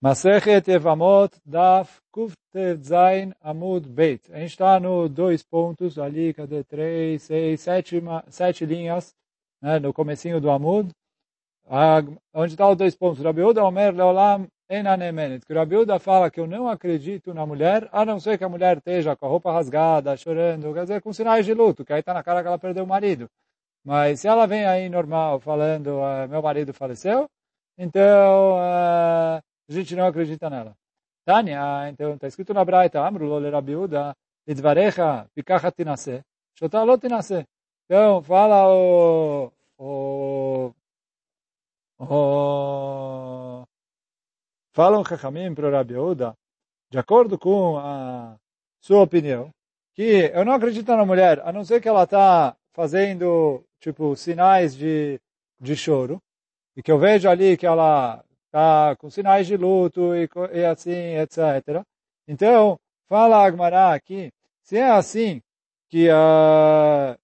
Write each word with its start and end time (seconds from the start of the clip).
Masechet 0.00 0.68
Evamot 0.68 1.32
Daf 1.44 2.00
Kuftev 2.12 2.84
Zain 2.84 3.32
Amud 3.42 3.88
Beit. 3.88 4.32
A 4.32 4.38
gente 4.38 4.50
está 4.50 4.78
no 4.78 5.08
dois 5.08 5.42
pontos 5.42 5.98
ali, 5.98 6.32
cadê? 6.32 6.62
Três, 6.62 7.24
seis, 7.24 7.60
sete, 7.60 8.00
sete 8.28 8.64
linhas, 8.64 9.12
né, 9.60 9.80
no 9.80 9.92
comecinho 9.92 10.40
do 10.40 10.50
Amud. 10.50 10.90
Ah, 11.68 12.00
onde 12.32 12.52
está 12.52 12.68
os 12.68 12.76
dois 12.76 12.94
pontos? 12.94 13.24
Rabi 13.24 13.42
Uda 13.42 13.64
Omer 13.64 13.92
Leolam 13.92 14.46
Enanemenet. 14.70 15.44
Que 15.44 15.52
Rabi 15.52 15.76
Uda 15.78 15.98
fala 15.98 16.30
que 16.30 16.38
eu 16.38 16.46
não 16.46 16.68
acredito 16.68 17.34
na 17.34 17.44
mulher, 17.44 17.88
a 17.90 18.04
não 18.04 18.20
ser 18.20 18.38
que 18.38 18.44
a 18.44 18.48
mulher 18.48 18.76
esteja 18.76 19.16
com 19.16 19.26
a 19.26 19.28
roupa 19.28 19.50
rasgada, 19.50 20.16
chorando, 20.16 20.72
quer 20.74 20.82
dizer, 20.82 21.02
com 21.02 21.12
sinais 21.12 21.44
de 21.44 21.54
luto, 21.54 21.84
que 21.84 21.92
aí 21.92 22.00
está 22.00 22.14
na 22.14 22.22
cara 22.22 22.40
que 22.40 22.46
ela 22.46 22.58
perdeu 22.58 22.84
o 22.84 22.86
marido. 22.86 23.28
Mas 23.84 24.20
se 24.20 24.28
ela 24.28 24.46
vem 24.46 24.64
aí 24.64 24.88
normal, 24.88 25.40
falando, 25.40 26.00
ah, 26.02 26.28
meu 26.28 26.40
marido 26.40 26.72
faleceu, 26.72 27.28
então... 27.76 28.58
Uh, 28.58 29.47
a 29.68 29.72
gente 29.72 29.94
não 29.94 30.06
acredita 30.06 30.48
nela. 30.48 30.76
Tânia, 31.24 31.88
então 31.90 32.14
está 32.14 32.26
escrito 32.26 32.54
na 32.54 32.64
Braita, 32.64 33.06
Amru 33.06 33.26
lo 33.26 33.38
le 33.38 33.50
Rabiuda, 33.50 34.16
Idvarecha, 34.46 35.28
Pikacha 35.34 35.70
tinase, 35.70 36.24
Shotah 36.58 36.84
lo 36.84 36.96
tinase. 36.96 37.46
Então, 37.84 38.22
fala 38.22 38.66
o, 38.72 39.52
o, 39.78 40.72
o 41.98 43.64
falam 44.72 45.04
Chachamim 45.04 45.54
para 45.54 45.68
o 45.68 45.70
Rabiuda, 45.70 46.34
de 46.90 46.98
acordo 46.98 47.38
com 47.38 47.76
a 47.76 48.36
sua 48.80 49.02
opinião, 49.02 49.50
que 49.94 50.30
eu 50.32 50.44
não 50.44 50.52
acredito 50.52 50.96
na 50.96 51.04
mulher, 51.04 51.40
a 51.44 51.52
não 51.52 51.64
ser 51.64 51.82
que 51.82 51.88
ela 51.88 52.04
está 52.04 52.56
fazendo, 52.72 53.64
tipo, 53.80 54.16
sinais 54.16 54.74
de, 54.74 55.20
de 55.60 55.76
choro, 55.76 56.22
e 56.76 56.82
que 56.82 56.90
eu 56.90 56.98
vejo 56.98 57.28
ali 57.28 57.56
que 57.56 57.66
ela 57.66 58.24
tá 58.50 58.96
com 58.96 59.10
sinais 59.10 59.46
de 59.46 59.56
luto 59.56 60.14
e, 60.14 60.28
e 60.52 60.64
assim, 60.64 61.16
etc. 61.16 61.82
Então, 62.26 62.78
fala 63.08 63.44
Agmará 63.44 63.94
aqui, 63.94 64.30
se 64.62 64.76
é 64.76 64.90
assim 64.90 65.42
que, 65.88 66.08
uh, 66.10 67.18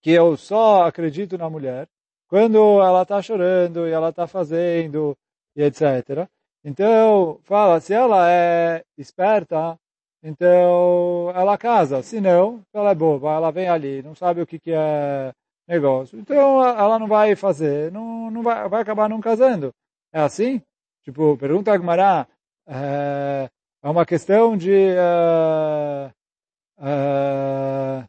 que 0.00 0.10
eu 0.10 0.36
só 0.36 0.84
acredito 0.84 1.38
na 1.38 1.48
mulher, 1.48 1.88
quando 2.28 2.80
ela 2.80 3.02
está 3.02 3.20
chorando 3.22 3.86
e 3.86 3.92
ela 3.92 4.08
está 4.10 4.26
fazendo 4.26 5.16
e 5.54 5.62
etc. 5.62 6.28
Então, 6.64 7.40
fala, 7.44 7.80
se 7.80 7.92
ela 7.92 8.30
é 8.30 8.84
esperta, 8.96 9.78
então 10.22 11.30
ela 11.34 11.58
casa. 11.58 12.02
Se 12.02 12.20
não, 12.20 12.62
ela 12.72 12.90
é 12.90 12.94
boba, 12.94 13.32
ela 13.34 13.50
vem 13.50 13.68
ali, 13.68 14.02
não 14.02 14.14
sabe 14.14 14.40
o 14.40 14.46
que, 14.46 14.58
que 14.58 14.72
é 14.72 15.32
negócio. 15.66 16.18
Então, 16.18 16.64
ela 16.64 16.98
não 16.98 17.06
vai 17.06 17.36
fazer, 17.36 17.92
não, 17.92 18.30
não 18.30 18.42
vai, 18.42 18.68
vai 18.68 18.82
acabar 18.82 19.08
não 19.08 19.20
casando. 19.20 19.72
É 20.12 20.20
assim? 20.20 20.62
Tipo, 21.02 21.36
pergunta 21.38 21.70
a 21.70 21.74
Agmará, 21.74 22.28
é, 22.66 23.50
é 23.82 23.88
uma 23.88 24.04
questão 24.04 24.56
de... 24.56 24.70
É, 24.72 26.12
é, 26.78 28.08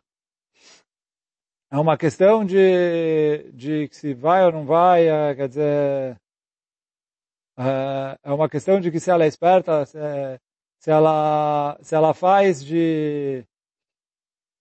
é 1.72 1.78
uma 1.78 1.98
questão 1.98 2.46
de, 2.46 3.52
de 3.54 3.90
se 3.92 4.14
vai 4.14 4.46
ou 4.46 4.52
não 4.52 4.66
vai, 4.66 5.06
quer 5.36 5.48
dizer, 5.48 6.18
é 8.24 8.32
uma 8.32 8.50
questão 8.50 8.80
de 8.80 8.92
que 8.92 9.00
se 9.00 9.10
ela 9.10 9.24
é 9.24 9.28
esperta, 9.28 9.86
se, 9.86 9.98
se, 10.80 10.92
ela, 10.92 11.78
se 11.82 11.96
ela 11.96 12.14
faz 12.14 12.64
de... 12.64 13.44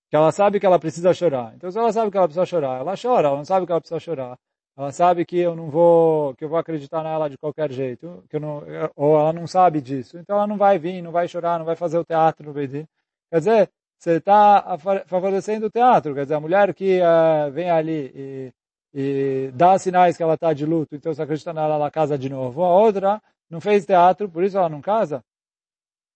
que 0.09 0.17
ela 0.17 0.33
sabe 0.33 0.61
que 0.61 0.67
ela 0.67 0.79
precisa 0.79 1.13
chorar. 1.13 1.55
Então, 1.57 1.71
se 1.71 1.79
ela 1.79 1.93
sabe 1.93 2.11
que 2.11 2.17
ela 2.17 2.27
precisa 2.29 2.47
chorar, 2.47 2.81
ela 2.81 2.95
chora, 2.97 3.29
ela 3.29 3.37
não 3.37 3.45
sabe 3.45 3.67
que 3.67 3.73
ela 3.73 3.81
precisa 3.81 4.01
chorar 4.01 4.39
ela 4.77 4.91
sabe 4.91 5.25
que 5.27 5.37
eu 5.37 5.55
não 5.55 5.71
vou, 5.71 6.35
que 6.35 6.45
eu 6.45 6.49
vou 6.49 6.59
acreditar 6.59 7.03
nela 7.03 7.29
de 7.29 7.37
qualquer 7.37 7.71
jeito, 7.71 8.25
que 8.29 8.37
eu 8.37 8.41
não, 8.41 8.63
ou 8.97 9.19
ela 9.19 9.33
não 9.33 9.47
sabe 9.47 9.81
disso, 9.81 10.19
então 10.19 10.37
ela 10.37 10.47
não 10.47 10.57
vai 10.57 10.79
vir, 10.79 11.03
não 11.03 11.13
vai 11.13 11.29
chorar, 11.29 11.59
não 11.59 11.67
vai 11.67 11.77
fazer 11.77 11.99
o 11.99 12.05
teatro 12.05 12.47
no 12.47 12.55
Beidin. 12.55 12.87
Quer 13.31 13.39
dizer, 13.39 13.71
você 13.99 14.13
está 14.17 14.79
favorecendo 15.07 15.67
o 15.67 15.71
teatro, 15.71 16.15
quer 16.15 16.23
dizer, 16.23 16.35
a 16.35 16.41
mulher 16.41 16.75
que 16.75 17.01
uh, 17.01 17.51
vem 17.53 17.71
ali 17.71 18.11
e, 18.15 18.53
e 18.95 19.51
dá 19.55 19.79
sinais 19.79 20.17
que 20.17 20.23
ela 20.23 20.35
está 20.35 20.53
de 20.53 20.65
luto, 20.65 20.97
então 20.97 21.13
você 21.13 21.23
acredita 21.23 21.53
nela, 21.53 21.75
ela 21.75 21.91
casa 21.91 22.19
de 22.19 22.29
novo. 22.29 22.65
A 22.65 22.71
outra 22.71 23.23
não 23.51 23.61
fez 23.61 23.85
teatro, 23.85 24.29
por 24.29 24.43
isso 24.43 24.57
ela 24.57 24.69
não 24.69 24.81
casa. 24.81 25.23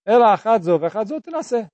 Ela 0.04 0.32
achadzou 0.32 0.80
te 1.20 1.30
nascer. 1.30 1.68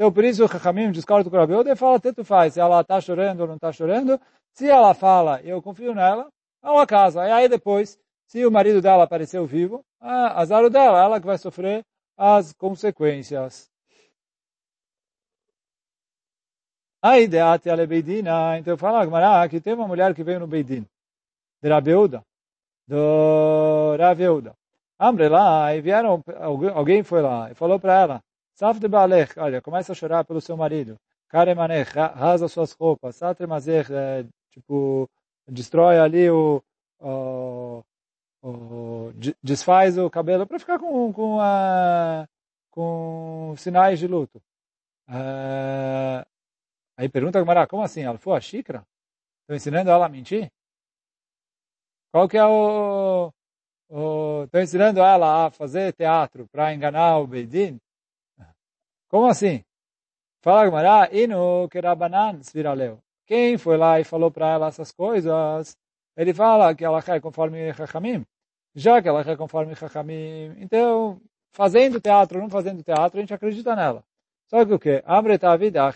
Então, 0.00 0.10
por 0.10 0.24
isso 0.24 0.42
o 0.42 0.48
Chachamim 0.48 0.90
discorda 0.90 1.28
com 1.28 1.36
o 1.36 1.38
Rabi 1.38 1.68
e 1.68 1.76
fala, 1.76 2.00
tanto 2.00 2.24
faz, 2.24 2.54
se 2.54 2.60
ela 2.60 2.80
está 2.80 2.98
chorando 3.02 3.40
ou 3.42 3.46
não 3.46 3.56
está 3.56 3.70
chorando. 3.70 4.18
Se 4.54 4.66
ela 4.66 4.94
fala, 4.94 5.42
eu 5.42 5.60
confio 5.60 5.94
nela, 5.94 6.26
é 6.64 6.70
uma 6.70 6.86
casa. 6.86 7.28
E 7.28 7.30
aí 7.30 7.48
depois, 7.50 7.98
se 8.26 8.46
o 8.46 8.50
marido 8.50 8.80
dela 8.80 9.04
apareceu 9.04 9.44
vivo, 9.44 9.84
ah, 10.00 10.40
azar 10.40 10.70
dela, 10.70 11.04
ela 11.04 11.20
que 11.20 11.26
vai 11.26 11.36
sofrer 11.36 11.84
as 12.16 12.54
consequências. 12.54 13.70
A 17.02 17.20
ideia 17.20 17.60
é 17.66 17.86
Beidina, 17.86 18.58
então 18.58 18.78
fala 18.78 19.04
Gmará 19.04 19.46
que 19.50 19.60
tem 19.60 19.74
uma 19.74 19.86
mulher 19.86 20.14
que 20.14 20.24
veio 20.24 20.40
no 20.40 20.46
Beidin, 20.46 20.86
de 21.62 21.68
Rabeuda, 21.68 22.24
do 22.88 23.96
Rabeuda. 23.98 24.54
Amre 24.98 25.28
lá, 25.28 25.76
e 25.76 25.82
vieram, 25.82 26.24
alguém 26.74 27.02
foi 27.02 27.20
lá 27.20 27.50
e 27.50 27.54
falou 27.54 27.78
para 27.78 28.00
ela, 28.00 28.22
Saf 28.54 28.78
de 28.78 28.88
Balech, 28.88 29.38
olha, 29.38 29.62
começa 29.62 29.92
a 29.92 29.94
chorar 29.94 30.24
pelo 30.24 30.40
seu 30.40 30.56
marido. 30.56 30.98
Karemanech, 31.30 31.92
rasa 31.94 32.48
suas 32.48 32.72
roupas. 32.72 33.16
Satre 33.16 33.46
Mazech, 33.46 33.92
é, 33.92 34.26
tipo, 34.50 35.08
destrói 35.46 35.98
ali 35.98 36.28
o, 36.28 36.62
o, 36.98 37.82
o, 38.42 39.12
desfaz 39.42 39.96
o 39.96 40.10
cabelo 40.10 40.46
para 40.46 40.58
ficar 40.58 40.78
com, 40.78 41.12
com, 41.12 41.40
a, 41.40 42.26
com 42.70 43.54
sinais 43.56 43.98
de 43.98 44.08
luto. 44.08 44.42
Uh, 45.08 46.24
aí 46.96 47.08
pergunta 47.08 47.38
a 47.38 47.42
Gamara, 47.42 47.66
como 47.66 47.82
assim? 47.82 48.02
Ela 48.02 48.18
foi 48.18 48.36
a 48.36 48.40
xícara? 48.40 48.84
Estou 49.42 49.56
ensinando 49.56 49.90
ela 49.90 50.06
a 50.06 50.08
mentir? 50.08 50.50
Qual 52.12 52.28
que 52.28 52.36
é 52.36 52.44
o... 52.44 53.32
Estou 54.44 54.60
ensinando 54.60 55.00
ela 55.00 55.46
a 55.46 55.50
fazer 55.50 55.92
teatro 55.92 56.48
para 56.48 56.74
enganar 56.74 57.18
o 57.18 57.26
Beidin? 57.26 57.80
Como 59.10 59.26
assim? 59.26 59.64
Fala 60.40 60.64
Gamara, 60.64 61.10
inu 61.12 61.68
kerabanan 61.68 62.40
sviraleu. 62.44 63.02
Quem 63.26 63.58
foi 63.58 63.76
lá 63.76 63.98
e 63.98 64.04
falou 64.04 64.30
para 64.30 64.50
ela 64.52 64.68
essas 64.68 64.92
coisas, 64.92 65.76
ele 66.16 66.32
fala 66.32 66.74
que 66.76 66.84
ela 66.84 67.02
é 67.04 67.20
conforme 67.20 67.74
Chachamim. 67.74 68.24
Já 68.72 69.02
que 69.02 69.08
ela 69.08 69.22
é 69.22 69.36
conforme 69.36 69.74
Chachamim, 69.74 70.54
então, 70.58 71.20
fazendo 71.52 72.00
teatro 72.00 72.38
ou 72.38 72.44
não 72.44 72.50
fazendo 72.50 72.84
teatro, 72.84 73.18
a 73.18 73.20
gente 73.20 73.34
acredita 73.34 73.74
nela. 73.74 74.04
Só 74.48 74.64
que 74.64 74.72
o 74.74 74.78
que? 74.78 75.02
Amreta 75.04 75.56
vida, 75.56 75.92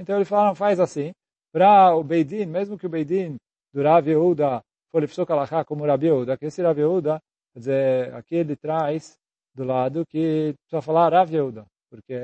Então 0.00 0.16
ele 0.16 0.24
fala, 0.24 0.56
faz 0.56 0.80
assim, 0.80 1.12
para 1.52 1.94
o 1.94 2.02
Beidin, 2.02 2.46
mesmo 2.46 2.76
que 2.76 2.86
o 2.86 2.90
Beidin 2.90 3.36
do 3.72 3.82
Rav 3.82 4.08
Yehuda 4.08 4.60
for 4.90 5.00
Lifsok 5.00 5.30
Alachá 5.30 5.64
como 5.64 5.86
Rabi 5.86 6.06
Yehuda, 6.06 6.36
que 6.36 6.46
esse 6.46 6.62
Rav 6.62 6.78
Yehuda, 6.78 7.22
quer 7.52 7.58
dizer, 7.60 8.14
aqui 8.14 8.34
ele 8.36 8.56
traz 8.56 9.16
do 9.54 9.64
lado 9.64 10.04
que 10.06 10.54
precisa 10.64 10.82
falar 10.82 11.12
Rav 11.12 11.32
Yehuda 11.32 11.64
porque 11.92 12.18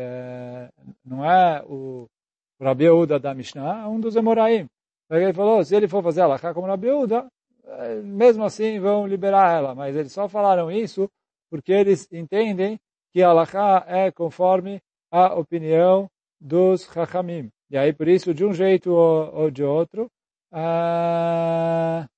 não 1.05 1.23
é 1.23 1.63
o 1.67 2.09
Rabi 2.59 2.85
Yehuda 2.85 3.19
da 3.19 3.35
Mishnah, 3.35 3.83
é 3.83 3.87
um 3.87 4.01
dos 4.01 4.17
Emoraim. 4.17 4.67
Ele 5.11 5.35
falou, 5.35 5.63
se 5.63 5.77
ele 5.77 5.87
for 5.87 6.03
fazer 6.03 6.23
ela 6.23 6.39
como 6.55 6.67
Rabi 6.67 6.87
Yehuda, 6.87 7.29
é, 7.65 7.97
mesmo 7.97 8.45
assim 8.45 8.81
vão 8.81 9.07
liberar 9.07 9.59
ela. 9.59 9.75
Mas 9.75 9.95
eles 9.95 10.11
só 10.11 10.27
falaram 10.27 10.73
isso 10.73 11.07
porque 11.51 11.71
eles 11.71 12.11
entendem 12.11 12.81
que 13.13 13.23
a 13.23 13.29
Alaha 13.29 13.85
é 13.87 14.11
conforme 14.11 14.81
a 15.11 15.35
opinião 15.35 16.09
dos 16.41 16.85
Chachamim. 16.85 17.51
E 17.71 17.77
aí, 17.77 17.93
por 17.93 18.09
isso, 18.09 18.33
de 18.33 18.47
um 18.47 18.55
jeito 18.55 18.91
ou, 18.91 19.51
de 19.51 19.63
outro, 19.63 20.11
uh, 20.51 22.09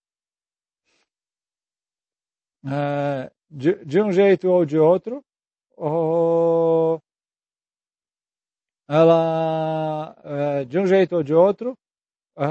uh, 2.65 3.31
de, 3.51 3.85
de, 3.85 4.01
um 4.01 4.13
jeito 4.13 4.49
ou 4.49 4.65
de 4.65 4.79
outro, 4.79 5.21
ela, 8.91 10.17
eh, 10.25 10.65
de 10.65 10.77
um 10.77 10.85
jeito 10.85 11.15
ou 11.15 11.23
de 11.23 11.33
outro, 11.33 11.79
eh, 12.37 12.43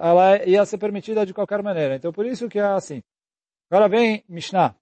ela 0.00 0.42
ia 0.46 0.64
ser 0.64 0.78
permitida 0.78 1.26
de 1.26 1.34
qualquer 1.34 1.62
maneira. 1.62 1.96
Então, 1.96 2.10
por 2.10 2.24
isso 2.24 2.48
que 2.48 2.58
é 2.58 2.64
assim. 2.64 3.02
Agora 3.70 3.86
vem 3.86 4.24
Mishnah. 4.26 4.74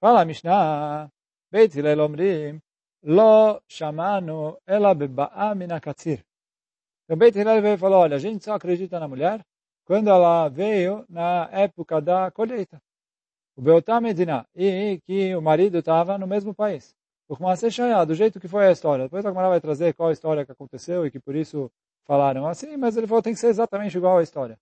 Fala 0.00 0.24
Mishnah, 0.24 1.10
Beit 1.52 1.78
Hillel 1.78 2.00
Omrim, 2.00 2.60
Lo 3.02 3.60
Shamanu 3.68 4.56
Ela 4.66 4.94
Beba'a 4.94 5.54
Minakatzir. 5.54 6.24
Então, 7.04 7.18
Beit 7.18 7.38
Hillel 7.38 7.60
veio 7.60 7.74
e 7.74 7.78
falou, 7.78 8.00
olha, 8.00 8.16
a 8.16 8.18
gente 8.18 8.44
só 8.44 8.54
acredita 8.54 8.98
na 8.98 9.06
mulher 9.06 9.44
quando 9.84 10.08
ela 10.08 10.48
veio 10.48 11.04
na 11.10 11.48
época 11.52 12.00
da 12.00 12.30
colheita. 12.30 12.80
O 13.54 13.60
Beotá 13.60 14.00
Medina, 14.00 14.46
e 14.54 15.00
que 15.04 15.34
o 15.36 15.42
marido 15.42 15.78
estava 15.78 16.16
no 16.16 16.26
mesmo 16.26 16.54
país 16.54 16.97
do 18.06 18.14
jeito 18.14 18.40
que 18.40 18.48
foi 18.48 18.66
a 18.66 18.72
história. 18.72 19.04
Depois 19.04 19.24
a 19.24 19.28
Gemara 19.28 19.48
vai 19.50 19.60
trazer 19.60 19.92
qual 19.94 20.08
a 20.08 20.12
história 20.12 20.46
que 20.46 20.52
aconteceu 20.52 21.06
e 21.06 21.10
que 21.10 21.20
por 21.20 21.34
isso 21.36 21.70
falaram 22.06 22.46
assim, 22.46 22.76
mas 22.76 22.96
ele 22.96 23.06
falou 23.06 23.22
tem 23.22 23.34
que 23.34 23.40
ser 23.40 23.48
exatamente 23.48 23.96
igual 23.96 24.18
à 24.18 24.22
história. 24.22 24.58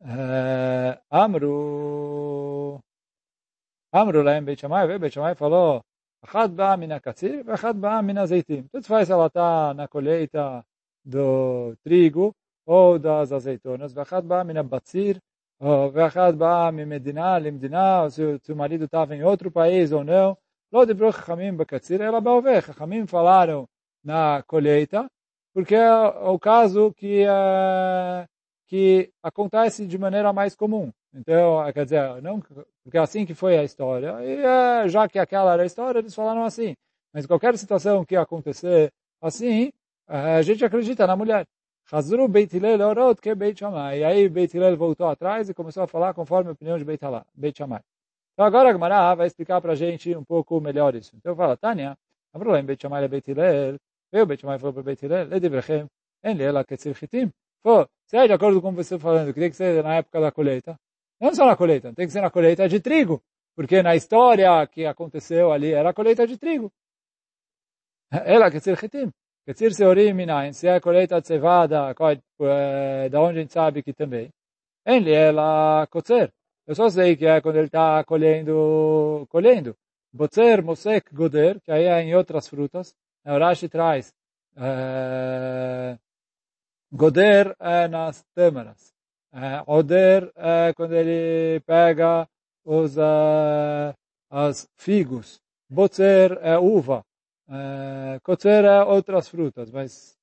Uh, 0.00 0.98
Amru 1.10 2.80
Amru 3.92 4.22
Laem 4.22 4.42
Beit 4.42 4.60
Shammai, 4.60 4.86
veio 4.86 4.98
Beit 4.98 5.14
falou, 5.36 5.84
Achad 6.22 6.52
Ba'a 6.52 6.76
Mina 6.76 7.00
Katzir, 7.00 7.44
Achad 7.48 7.76
Ba'a. 7.76 8.02
Tudo 8.72 8.84
faz 8.86 9.10
ela 9.10 9.26
está 9.26 9.74
na 9.74 9.88
colheita 9.88 10.64
do 11.04 11.76
trigo 11.82 12.34
ou 12.66 12.98
das 12.98 13.32
azeitonas, 13.32 13.96
Achad 13.96 14.24
Ba'a 14.24 14.44
Mina 14.44 14.62
Batzir, 14.62 15.20
Achad 16.06 16.36
Ba'a 16.36 16.70
se 18.10 18.52
o 18.52 18.56
marido 18.56 18.84
estava 18.84 19.14
em 19.14 19.22
outro 19.22 19.50
país 19.50 19.92
ou 19.92 20.04
não, 20.04 20.36
Lo 20.72 21.12
Chachamim 21.12 21.56
Bakatzir, 21.56 22.00
ela 22.00 22.20
Baoveh. 22.20 22.62
Chachamim 22.62 23.06
falaram 23.06 23.68
na 24.04 24.42
colheita, 24.46 25.10
porque 25.52 25.74
é 25.74 25.92
o 25.92 26.38
caso 26.38 26.92
que, 26.94 27.24
é, 27.26 28.26
que 28.66 29.10
acontece 29.22 29.86
de 29.86 29.98
maneira 29.98 30.32
mais 30.32 30.54
comum. 30.54 30.92
Então, 31.12 31.60
quer 31.72 31.84
dizer, 31.84 32.22
não, 32.22 32.40
porque 32.40 32.96
é 32.96 33.00
assim 33.00 33.26
que 33.26 33.34
foi 33.34 33.58
a 33.58 33.64
história. 33.64 34.12
E 34.22 34.36
é, 34.44 34.88
já 34.88 35.08
que 35.08 35.18
aquela 35.18 35.52
era 35.52 35.62
a 35.62 35.66
história, 35.66 35.98
eles 35.98 36.14
falaram 36.14 36.44
assim. 36.44 36.74
Mas 37.12 37.26
qualquer 37.26 37.56
situação 37.58 38.04
que 38.04 38.14
acontecer 38.14 38.92
assim, 39.20 39.72
a 40.06 40.40
gente 40.42 40.64
acredita 40.64 41.06
na 41.06 41.16
mulher. 41.16 41.46
Hazru 41.90 42.28
Beit 42.28 42.56
Hillel 42.56 42.80
orot 42.80 43.20
que 43.20 43.34
Beit 43.34 43.58
Shammai. 43.58 43.98
E 43.98 44.04
aí 44.04 44.28
Beit 44.28 44.56
Hillel 44.56 44.76
voltou 44.76 45.08
atrás 45.08 45.48
e 45.48 45.54
começou 45.54 45.82
a 45.82 45.88
falar 45.88 46.14
conforme 46.14 46.50
a 46.50 46.52
opinião 46.52 46.78
de 46.78 46.84
Beit, 46.84 47.00
Beit 47.34 47.58
Shammai. 47.58 47.80
Então 48.32 48.46
agora 48.46 48.70
a 48.70 48.72
Gemara 48.72 49.14
vai 49.14 49.26
explicar 49.26 49.60
para 49.60 49.72
a 49.72 49.76
gente 49.76 50.16
um 50.16 50.24
pouco 50.24 50.60
melhor 50.60 50.94
isso. 50.94 51.14
Então 51.16 51.34
fala, 51.36 51.56
Tânia, 51.56 51.96
Amrulem 52.32 52.64
Beit 52.64 52.80
Shammai 52.80 53.06
Beit 53.08 53.30
Hillel, 53.30 53.76
veio 54.12 54.26
Beit 54.26 54.40
Shammai 54.40 54.58
falou 54.58 54.72
para 54.72 54.82
Beit 54.82 55.04
Hillel, 55.04 55.28
Ledivrechem, 55.28 55.86
en 56.22 56.36
lela 56.36 56.64
ketzir 56.64 56.94
chitim. 56.94 57.30
Pô, 57.62 57.86
se 58.06 58.16
é 58.16 58.26
de 58.26 58.32
acordo 58.32 58.60
com 58.62 58.72
você 58.72 58.98
falando, 58.98 59.32
que 59.34 59.40
tem 59.40 59.50
que 59.50 59.56
ser 59.56 59.82
na 59.82 59.96
época 59.96 60.20
da 60.20 60.32
colheita, 60.32 60.78
não 61.20 61.34
só 61.34 61.44
na 61.46 61.56
colheita, 61.56 61.92
tem 61.92 62.06
que 62.06 62.12
ser 62.12 62.20
na 62.22 62.30
colheita 62.30 62.68
de 62.68 62.80
trigo, 62.80 63.22
porque 63.54 63.82
na 63.82 63.94
história 63.94 64.66
que 64.66 64.86
aconteceu 64.86 65.52
ali 65.52 65.72
era 65.72 65.90
a 65.90 65.94
colheita 65.94 66.26
de 66.26 66.38
trigo. 66.38 66.72
Ela 68.10 68.50
ketzir 68.50 68.76
chitim. 68.78 69.10
Ketzir 69.46 69.74
seorim 69.74 70.14
minayin, 70.14 70.52
se 70.52 70.68
é 70.68 70.76
a 70.76 70.80
colheita 70.80 71.20
de 71.20 71.26
cevada, 71.26 71.94
da 73.10 73.20
onde 73.20 73.38
a 73.38 73.42
gente 73.42 73.52
sabe 73.52 73.82
que 73.82 73.92
também. 73.92 74.30
En 74.86 75.00
lela 75.02 75.86
kotzer. 75.88 76.32
Eu 76.70 76.76
só 76.76 76.88
sei 76.88 77.16
que 77.16 77.26
é 77.26 77.40
quando 77.40 77.56
ele 77.56 77.66
está 77.66 78.04
colhendo, 78.04 79.26
colhendo. 79.28 79.76
Botzer, 80.12 80.62
mosek, 80.62 81.12
goder, 81.12 81.60
que 81.62 81.72
aí 81.72 81.82
é 81.82 82.00
em 82.00 82.14
outras 82.14 82.46
frutas. 82.46 82.94
O 83.24 83.36
Rashi 83.36 83.68
traz 83.68 84.14
uh, 84.56 85.98
goder 86.92 87.56
é 87.58 87.88
nas 87.88 88.24
tâmaras. 88.36 88.94
Uh, 89.32 89.64
oder 89.66 90.30
é 90.36 90.72
quando 90.72 90.94
ele 90.94 91.58
pega 91.66 92.28
os 92.64 92.96
uh, 92.96 93.92
as 94.30 94.68
figos. 94.76 95.40
Botzer 95.68 96.38
é 96.40 96.56
uva. 96.56 97.04
Uh, 97.48 98.20
kotzer 98.22 98.64
é 98.64 98.84
outras 98.84 99.28
frutas, 99.28 99.72
mas 99.72 100.16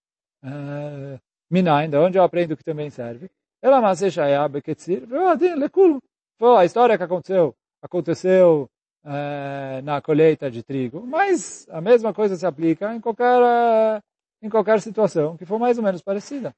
uh, 0.46 1.20
minain, 1.52 1.90
de 1.90 1.98
onde 1.98 2.18
eu 2.18 2.24
aprendo 2.24 2.56
que 2.56 2.64
também 2.64 2.90
serve. 2.90 3.30
Ela 3.62 3.82
mas 3.82 4.02
é 4.02 4.48
beketzir, 4.48 5.06
ve'adin 5.06 5.56
lekulo. 5.56 6.00
Foi 6.38 6.58
a 6.58 6.66
história 6.66 6.98
que 6.98 7.04
aconteceu, 7.04 7.56
aconteceu 7.82 8.70
é, 9.04 9.82
na 9.82 10.02
colheita 10.02 10.52
de 10.52 10.62
trigo, 10.64 11.06
mas 11.06 11.68
a 11.70 11.82
mesma 11.82 12.14
coisa 12.14 12.36
se 12.36 12.46
aplica 12.46 12.94
em 12.94 13.02
qualquer, 13.02 13.42
é, 13.42 14.02
em 14.42 14.50
qualquer 14.50 14.80
situação 14.82 15.36
que 15.36 15.46
for 15.46 15.58
mais 15.58 15.78
ou 15.78 15.84
menos 15.84 16.02
parecida. 16.02 16.54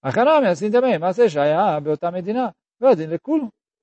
A 0.00 0.10
Hanami 0.10 0.48
assim 0.48 0.70
também, 0.70 0.98
mas 0.98 1.16
já 1.16 1.44
é 1.44 1.54
a 1.54 1.80
Beotamedina, 1.80 2.54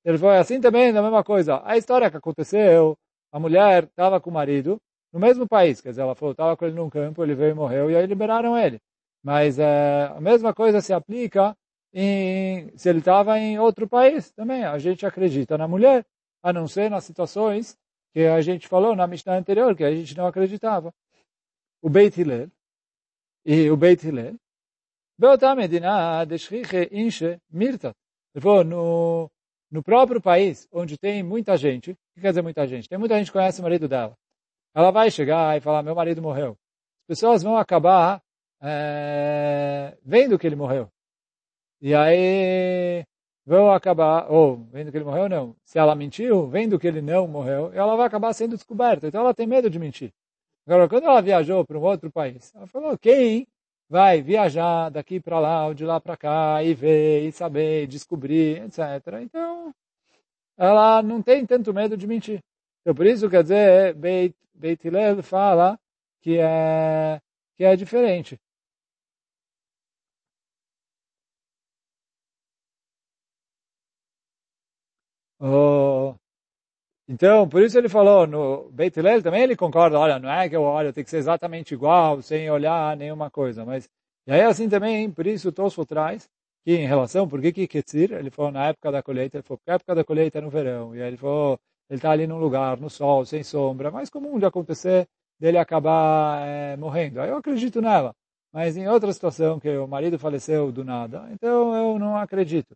ele 0.05 0.17
foi 0.17 0.37
assim 0.37 0.59
também, 0.59 0.93
da 0.93 1.01
mesma 1.01 1.23
coisa. 1.23 1.61
A 1.63 1.77
história 1.77 2.09
que 2.11 2.17
aconteceu, 2.17 2.97
a 3.31 3.39
mulher 3.39 3.85
estava 3.85 4.19
com 4.19 4.29
o 4.29 4.33
marido 4.33 4.77
no 5.13 5.19
mesmo 5.19 5.47
país, 5.47 5.81
quer 5.81 5.89
dizer, 5.89 6.01
ela 6.01 6.15
falou, 6.15 6.31
estava 6.31 6.55
com 6.55 6.65
ele 6.65 6.75
num 6.75 6.89
campo, 6.89 7.23
ele 7.23 7.35
veio 7.35 7.51
e 7.51 7.53
morreu, 7.53 7.89
e 7.89 7.95
aí 7.95 8.05
liberaram 8.05 8.57
ele. 8.57 8.79
Mas 9.23 9.59
é, 9.59 10.11
a 10.15 10.21
mesma 10.21 10.53
coisa 10.53 10.81
se 10.81 10.93
aplica 10.93 11.55
em, 11.92 12.76
se 12.76 12.88
ele 12.88 12.98
estava 12.98 13.38
em 13.38 13.58
outro 13.58 13.88
país 13.88 14.30
também. 14.32 14.64
A 14.64 14.78
gente 14.78 15.06
acredita 15.06 15.56
na 15.56 15.68
mulher, 15.68 16.04
a 16.42 16.52
não 16.52 16.66
ser 16.66 16.90
nas 16.90 17.04
situações 17.04 17.78
que 18.12 18.20
a 18.26 18.40
gente 18.40 18.68
falou 18.68 18.94
na 18.94 19.06
Mishnah 19.06 19.36
anterior, 19.36 19.76
que 19.76 19.84
a 19.84 19.94
gente 19.94 20.16
não 20.16 20.26
acreditava. 20.26 20.92
O 21.82 21.88
Beit 21.88 22.20
Hillel 22.20 22.48
e 23.44 23.70
o 23.70 23.76
Beit 23.76 24.06
Hillel. 24.06 24.36
באותה 25.18 25.54
מדינה 25.54 26.24
דשכיחה 26.24 26.82
אינשה 26.90 27.34
מירתת. 27.50 27.94
No, 28.64 29.30
no 29.70 29.82
próprio 29.82 30.20
país, 30.20 30.68
onde 30.72 30.98
tem 30.98 31.22
muita 31.22 31.56
gente, 31.56 31.92
o 31.92 31.96
que 32.14 32.20
quer 32.20 32.30
dizer 32.30 32.42
muita 32.42 32.66
gente? 32.66 32.88
Tem 32.88 32.98
muita 32.98 33.16
gente 33.16 33.28
que 33.28 33.32
conhece 33.32 33.60
o 33.60 33.62
marido 33.62 33.86
dela. 33.86 34.16
Ela 34.74 34.90
vai 34.90 35.08
chegar 35.08 35.56
e 35.56 35.60
falar, 35.60 35.84
meu 35.84 35.94
marido 35.94 36.20
morreu. 36.20 36.58
As 37.02 37.06
pessoas 37.06 37.44
vão 37.44 37.56
acabar 37.56 38.20
é, 38.60 39.96
vendo 40.04 40.36
que 40.36 40.46
ele 40.48 40.56
morreu. 40.56 40.90
E 41.81 41.93
aí 41.95 43.05
vão 43.45 43.71
acabar, 43.71 44.31
ou 44.31 44.57
vendo 44.71 44.91
que 44.91 44.97
ele 44.97 45.05
morreu, 45.05 45.29
não. 45.29 45.55
Se 45.65 45.79
ela 45.79 45.95
mentiu, 45.95 46.47
vendo 46.47 46.77
que 46.79 46.87
ele 46.87 47.01
não 47.01 47.27
morreu, 47.27 47.71
ela 47.73 47.95
vai 47.95 48.05
acabar 48.07 48.33
sendo 48.33 48.55
descoberta. 48.55 49.07
Então 49.07 49.21
ela 49.21 49.33
tem 49.33 49.47
medo 49.47 49.69
de 49.69 49.79
mentir. 49.79 50.13
Agora, 50.67 50.87
quando 50.87 51.05
ela 51.05 51.21
viajou 51.21 51.65
para 51.65 51.79
um 51.79 51.81
outro 51.81 52.11
país, 52.11 52.53
ela 52.53 52.67
falou, 52.67 52.97
quem 52.97 53.47
vai 53.89 54.21
viajar 54.21 54.89
daqui 54.89 55.19
para 55.19 55.39
lá, 55.39 55.67
ou 55.67 55.73
de 55.73 55.83
lá 55.83 55.99
para 55.99 56.15
cá, 56.15 56.63
e 56.63 56.75
ver, 56.75 57.23
e 57.23 57.31
saber, 57.31 57.83
e 57.83 57.87
descobrir, 57.87 58.61
etc. 58.63 58.79
Então, 59.23 59.73
ela 60.57 61.01
não 61.01 61.21
tem 61.23 61.45
tanto 61.45 61.73
medo 61.73 61.97
de 61.97 62.05
mentir. 62.05 62.39
Então, 62.81 62.93
por 62.93 63.05
isso, 63.07 63.29
quer 63.29 63.41
dizer, 63.41 63.95
Beit, 63.95 64.35
Beit 64.53 64.87
Hillel 64.87 65.23
fala 65.23 65.79
que 66.21 66.37
é, 66.37 67.19
que 67.55 67.63
é 67.63 67.75
diferente. 67.75 68.39
Oh, 75.41 76.15
então, 77.07 77.47
por 77.49 77.61
isso 77.63 77.77
ele 77.77 77.89
falou, 77.89 78.27
no 78.27 78.69
Beit 78.71 78.97
Hillel 78.99 79.23
também 79.23 79.43
ele 79.43 79.55
concorda, 79.55 79.97
olha, 79.99 80.19
não 80.19 80.29
é 80.31 80.47
que 80.49 80.55
eu 80.55 80.61
olho, 80.63 80.93
tem 80.93 81.03
que 81.03 81.09
ser 81.09 81.17
exatamente 81.17 81.73
igual, 81.73 82.21
sem 82.21 82.49
olhar 82.51 82.95
nenhuma 82.97 83.31
coisa, 83.31 83.65
mas, 83.65 83.89
e 84.27 84.31
aí 84.31 84.41
assim 84.41 84.69
também, 84.69 85.09
por 85.11 85.25
isso 85.25 85.49
o 85.49 85.51
Tosfo 85.51 85.85
traz, 85.85 86.29
que 86.63 86.75
em 86.75 86.85
relação, 86.85 87.27
por 87.27 87.41
que 87.41 87.51
que 87.51 87.67
Ketzir, 87.67 88.11
ele 88.13 88.29
falou 88.29 88.51
na 88.51 88.67
época 88.67 88.91
da 88.91 89.01
colheita, 89.01 89.37
ele 89.37 89.43
falou, 89.43 89.57
porque 89.57 89.71
a 89.71 89.75
época 89.75 89.95
da 89.95 90.03
colheita 90.03 90.37
é 90.37 90.41
no 90.41 90.49
verão, 90.49 90.95
e 90.95 91.01
aí 91.01 91.07
ele 91.07 91.17
falou, 91.17 91.59
ele 91.89 91.97
está 91.97 92.11
ali 92.11 92.27
num 92.27 92.37
lugar, 92.37 92.77
no 92.77 92.89
sol, 92.89 93.25
sem 93.25 93.43
sombra, 93.43 93.89
mais 93.91 94.09
comum 94.09 94.37
de 94.37 94.45
acontecer 94.45 95.07
dele 95.39 95.57
acabar 95.57 96.45
é, 96.47 96.77
morrendo. 96.77 97.21
Aí 97.21 97.29
eu 97.29 97.37
acredito 97.37 97.81
nela. 97.81 98.13
Mas 98.51 98.77
em 98.77 98.87
outra 98.87 99.11
situação, 99.13 99.59
que 99.59 99.69
o 99.77 99.87
marido 99.87 100.19
faleceu 100.19 100.71
do 100.71 100.83
nada, 100.83 101.27
então 101.31 101.73
eu 101.75 101.99
não 101.99 102.17
acredito. 102.17 102.75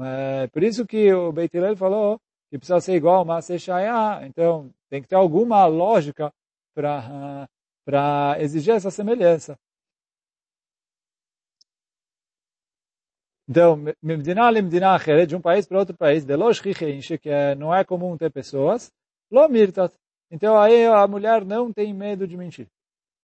É, 0.00 0.46
por 0.48 0.62
isso 0.62 0.86
que 0.86 1.12
o 1.12 1.32
Beit 1.32 1.56
Hillel 1.56 1.76
falou 1.76 2.20
que 2.50 2.58
precisa 2.58 2.80
ser 2.80 2.94
igual 2.94 3.22
a 3.22 3.24
Maaseh 3.24 3.58
Shaya. 3.58 4.26
Então, 4.26 4.72
tem 4.88 5.02
que 5.02 5.08
ter 5.08 5.16
alguma 5.16 5.66
lógica 5.66 6.32
para 6.74 8.36
exigir 8.40 8.74
essa 8.74 8.90
semelhança. 8.90 9.58
Então, 13.48 13.82
de 15.26 15.34
um 15.36 15.40
país 15.40 15.66
para 15.66 15.78
outro 15.78 15.96
país, 15.96 16.24
de 16.24 17.18
que 17.18 17.30
não 17.56 17.74
é 17.74 17.82
comum 17.82 18.16
ter 18.16 18.30
pessoas, 18.30 18.92
lo 19.30 19.48
mirtat. 19.48 19.92
Então, 20.30 20.58
aí 20.58 20.84
a 20.86 21.06
mulher 21.06 21.44
não 21.44 21.72
tem 21.72 21.94
medo 21.94 22.26
de 22.26 22.36
mentir. 22.36 22.68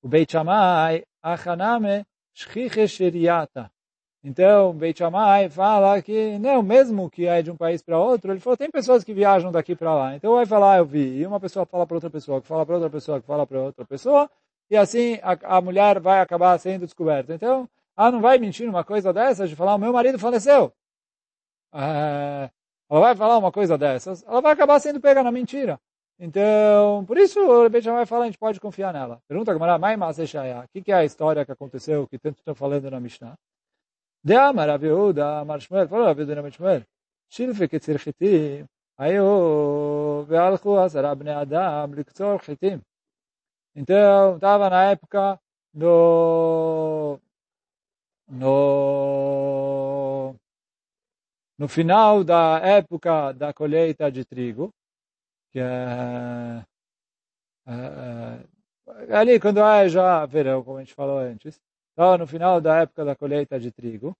O 0.02 0.08
Beit 0.08 0.32
Shammai, 0.32 1.04
achaname, 1.22 2.04
shchiche 2.34 2.88
sheriata. 2.88 3.70
Então, 4.24 4.72
Beit 4.72 4.98
Shammai 4.98 5.50
fala 5.50 6.00
que, 6.00 6.38
não, 6.38 6.62
mesmo 6.62 7.10
que 7.10 7.26
é 7.26 7.42
de 7.42 7.50
um 7.50 7.56
país 7.56 7.82
para 7.82 7.98
outro, 7.98 8.32
ele 8.32 8.40
falou, 8.40 8.56
tem 8.56 8.70
pessoas 8.70 9.04
que 9.04 9.12
viajam 9.12 9.52
daqui 9.52 9.76
para 9.76 9.94
lá. 9.94 10.16
Então, 10.16 10.32
vai 10.32 10.46
falar, 10.46 10.78
eu 10.78 10.86
vi. 10.86 11.18
E 11.20 11.26
uma 11.26 11.38
pessoa 11.38 11.66
fala 11.66 11.86
para 11.86 11.96
outra 11.96 12.08
pessoa, 12.08 12.40
que 12.40 12.46
fala 12.46 12.64
para 12.64 12.76
outra 12.76 12.88
pessoa, 12.88 13.20
que 13.20 13.26
fala 13.26 13.46
para 13.46 13.60
outra 13.60 13.84
pessoa. 13.84 14.30
E 14.70 14.76
assim, 14.78 15.18
a, 15.22 15.58
a, 15.58 15.60
mulher 15.60 16.00
vai 16.00 16.20
acabar 16.20 16.58
sendo 16.58 16.86
descoberta. 16.86 17.34
Então, 17.34 17.68
ela 17.94 18.10
não 18.10 18.22
vai 18.22 18.38
mentir 18.38 18.66
uma 18.66 18.82
coisa 18.82 19.12
dessas 19.12 19.50
de 19.50 19.56
falar, 19.56 19.74
o 19.74 19.78
meu 19.78 19.92
marido 19.92 20.18
faleceu. 20.18 20.72
É, 21.74 22.50
ela 22.90 23.00
vai 23.00 23.14
falar 23.14 23.36
uma 23.36 23.52
coisa 23.52 23.76
dessas, 23.76 24.24
ela 24.26 24.40
vai 24.40 24.52
acabar 24.52 24.80
sendo 24.80 25.00
pega 25.00 25.22
na 25.22 25.30
mentira. 25.30 25.78
Então, 26.18 27.04
por 27.06 27.18
isso 27.18 27.40
o 27.40 27.68
Beit 27.68 27.84
Shammai 27.84 28.06
fala, 28.06 28.24
a 28.24 28.26
gente 28.26 28.38
pode 28.38 28.58
confiar 28.58 28.92
nela. 28.92 29.20
Pergunta 29.28 29.50
a 29.50 29.54
Gamara, 29.54 29.76
o 29.76 30.82
que 30.82 30.92
é 30.92 30.94
a 30.94 31.04
história 31.04 31.44
que 31.44 31.52
aconteceu, 31.52 32.06
que 32.06 32.18
tanto 32.18 32.38
estão 32.38 32.54
falando 32.54 32.90
na 32.90 33.00
Mishnah? 33.00 33.36
De 34.24 34.34
Amar, 34.36 34.68
Rabi 34.68 34.86
Yehuda, 34.86 35.40
Amar 35.40 35.60
Shmuel, 35.60 35.88
falou 35.88 36.06
Rabi 36.06 36.22
Yehuda, 36.22 36.40
Amar 36.40 36.52
Shmuel, 36.52 36.86
Shilfe 37.28 37.68
Ketzir 37.68 37.98
Chitim, 37.98 38.66
Ayu, 38.98 40.24
Vealchu 40.26 40.78
Azara 40.78 41.14
Bnei 41.14 41.34
Adam, 41.34 41.92
Liktor 41.94 42.42
Chitim. 42.42 42.80
Então, 43.74 44.36
estava 44.36 44.70
na 44.70 44.84
época 44.84 45.38
do 45.74 47.20
no, 48.28 50.34
no 51.58 51.68
final 51.68 52.24
da 52.24 52.58
época 52.62 53.32
da 53.32 53.52
colheita 53.52 54.10
de 54.10 54.24
trigo, 54.24 54.72
que 55.50 55.58
é, 55.60 56.64
é 57.66 59.16
ali 59.16 59.40
quando 59.40 59.60
é 59.60 59.88
já 59.88 60.24
verão, 60.26 60.62
como 60.64 60.78
a 60.78 60.80
gente 60.80 60.94
falou 60.94 61.18
antes, 61.18 61.60
então 61.94 62.18
no 62.18 62.26
final 62.26 62.60
da 62.60 62.80
época 62.82 63.04
da 63.04 63.16
colheita 63.16 63.58
de 63.58 63.70
trigo, 63.70 64.14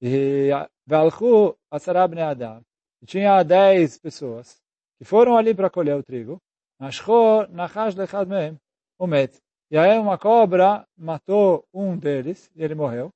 e 0.00 0.50
Valchu 0.84 1.56
Asarab 1.70 2.20
Adam, 2.20 2.60
tinha 3.06 3.42
dez 3.44 3.96
pessoas 3.98 4.60
que 4.98 5.04
foram 5.04 5.36
ali 5.36 5.54
para 5.54 5.70
colher 5.70 5.96
o 5.96 6.02
trigo, 6.02 6.40
Nashcho 6.78 7.46
Nachash 7.48 7.94
Lechad 7.94 8.28
Mehem, 8.28 8.58
o 8.98 9.06
Met. 9.06 9.38
E 9.70 9.78
aí 9.78 9.96
uma 9.98 10.18
cobra 10.18 10.84
matou 10.98 11.64
um 11.72 11.96
deles, 11.96 12.50
e 12.56 12.62
ele 12.62 12.74
morreu. 12.74 13.10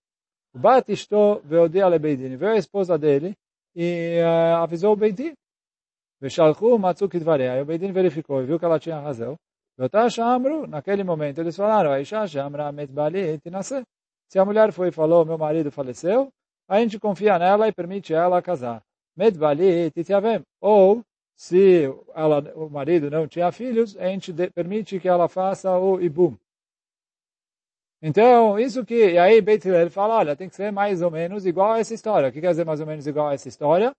O 0.54 0.58
Batishto 0.58 1.40
veio 1.44 1.88
Lebeidin, 1.88 2.36
veio 2.36 2.52
a 2.52 2.56
esposa 2.56 2.96
dele 2.96 3.36
e 3.74 4.20
uh, 4.22 4.62
avisou 4.62 4.92
o 4.92 4.96
Beidin. 4.96 5.34
Veshalchu. 6.20 6.78
Aí 7.52 7.60
o 7.60 7.64
Beidin 7.66 7.92
verificou 7.92 8.42
e 8.42 8.46
viu 8.46 8.58
que 8.58 8.64
ela 8.64 8.78
tinha 8.78 8.98
razão. 8.98 9.36
Naquele 10.68 11.04
momento 11.04 11.40
eles 11.42 11.56
falaram, 11.56 11.92
Aisha. 11.92 12.24
Se 14.28 14.38
a 14.38 14.44
mulher 14.44 14.72
foi 14.72 14.88
e 14.88 14.92
falou, 14.92 15.24
meu 15.24 15.38
marido 15.38 15.70
faleceu, 15.70 16.32
a 16.68 16.80
gente 16.80 16.98
confia 16.98 17.38
nela 17.38 17.68
e 17.68 17.72
permite 17.72 18.12
ela 18.12 18.42
casar. 18.42 18.82
Ou, 20.60 21.02
se 21.36 21.84
ela, 22.14 22.52
o 22.54 22.68
marido 22.68 23.10
não 23.10 23.26
tinha 23.28 23.52
filhos, 23.52 23.96
a 23.96 24.06
gente 24.06 24.32
de, 24.32 24.50
permite 24.50 24.98
que 24.98 25.08
ela 25.08 25.28
faça 25.28 25.78
o 25.78 26.00
Ibum. 26.00 26.36
Então, 28.02 28.58
isso 28.58 28.84
que, 28.84 29.12
e 29.12 29.18
aí 29.18 29.40
Beit 29.40 29.64
fala, 29.90 30.16
olha, 30.16 30.36
tem 30.36 30.48
que 30.48 30.56
ser 30.56 30.70
mais 30.70 31.00
ou 31.02 31.10
menos 31.10 31.46
igual 31.46 31.72
a 31.72 31.78
essa 31.78 31.94
história. 31.94 32.28
O 32.28 32.32
que 32.32 32.40
quer 32.40 32.50
dizer 32.50 32.64
mais 32.64 32.80
ou 32.80 32.86
menos 32.86 33.06
igual 33.06 33.28
a 33.28 33.34
essa 33.34 33.48
história? 33.48 33.92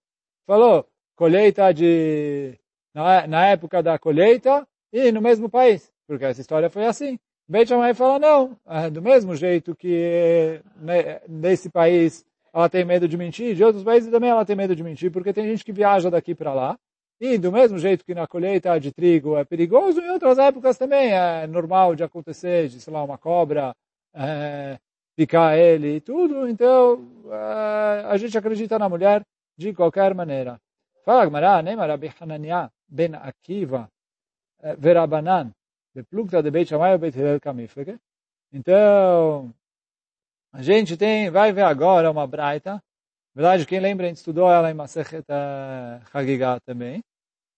Falou, 0.46 0.86
colheita 1.15 1.74
de, 1.74 2.57
na, 2.93 3.27
na 3.27 3.48
época 3.48 3.81
da 3.81 3.98
colheita 3.98 4.67
e 4.93 5.12
no 5.12 5.22
mesmo 5.22 5.50
país, 5.50 5.91
porque 6.07 6.25
essa 6.25 6.41
história 6.41 6.69
foi 6.69 6.86
assim. 6.86 7.19
Beit 7.49 7.69
Shammai 7.69 7.93
fala, 7.93 8.19
não, 8.19 8.57
é 8.67 8.89
do 8.89 9.01
mesmo 9.01 9.33
jeito 9.33 9.73
que 9.73 10.61
né, 10.75 11.21
nesse 11.29 11.69
país 11.69 12.25
ela 12.53 12.67
tem 12.67 12.83
medo 12.83 13.07
de 13.07 13.15
mentir, 13.15 13.55
de 13.55 13.63
outros 13.63 13.85
países 13.85 14.11
também 14.11 14.29
ela 14.29 14.43
tem 14.43 14.55
medo 14.55 14.75
de 14.75 14.83
mentir, 14.83 15.09
porque 15.11 15.31
tem 15.31 15.45
gente 15.45 15.63
que 15.63 15.71
viaja 15.71 16.09
daqui 16.09 16.35
para 16.35 16.53
lá, 16.53 16.77
e 17.21 17.37
do 17.37 17.49
mesmo 17.49 17.79
jeito 17.79 18.03
que 18.03 18.13
na 18.13 18.27
colheita 18.27 18.77
de 18.79 18.91
trigo 18.91 19.37
é 19.37 19.45
perigoso, 19.45 20.01
em 20.01 20.09
outras 20.09 20.37
épocas 20.37 20.77
também 20.77 21.13
é 21.13 21.47
normal 21.47 21.95
de 21.95 22.03
acontecer, 22.03 22.67
de, 22.67 22.81
sei 22.81 22.91
lá, 22.91 23.01
uma 23.01 23.17
cobra 23.17 23.73
é, 24.13 24.77
picar 25.15 25.57
ele 25.57 25.95
e 25.95 26.01
tudo, 26.01 26.49
então 26.49 27.07
é, 27.31 28.05
a 28.07 28.17
gente 28.17 28.37
acredita 28.37 28.77
na 28.77 28.89
mulher 28.89 29.23
de 29.57 29.73
qualquer 29.73 30.13
maneira. 30.13 30.59
Fala 31.05 31.25
Gmará, 31.25 31.61
nem 31.61 31.77
Rabi 31.77 32.11
Hanania 32.19 32.69
ben 32.89 33.15
Akiva 33.15 33.89
é, 34.61 34.75
verabanan 35.97 36.03
beplugta 36.03 36.43
de 36.43 36.51
Beit 36.51 36.69
Shammai 36.69 36.97
Beit 36.97 37.17
Hillel. 37.17 37.99
Então, 38.53 39.53
a 40.53 40.61
gente 40.61 40.95
tem, 40.95 41.29
vai 41.29 41.51
ver 41.51 41.63
agora 41.63 42.11
uma 42.11 42.27
braita. 42.27 42.81
Na 43.35 43.41
verdade, 43.41 43.65
quem 43.65 43.79
lembra, 43.79 44.05
a 44.05 44.09
gente 44.09 44.17
estudou 44.17 44.49
ela 44.49 44.71
em 44.71 44.73
Masechet 44.73 45.25
Hagigah 46.13 46.59
também. 46.61 47.03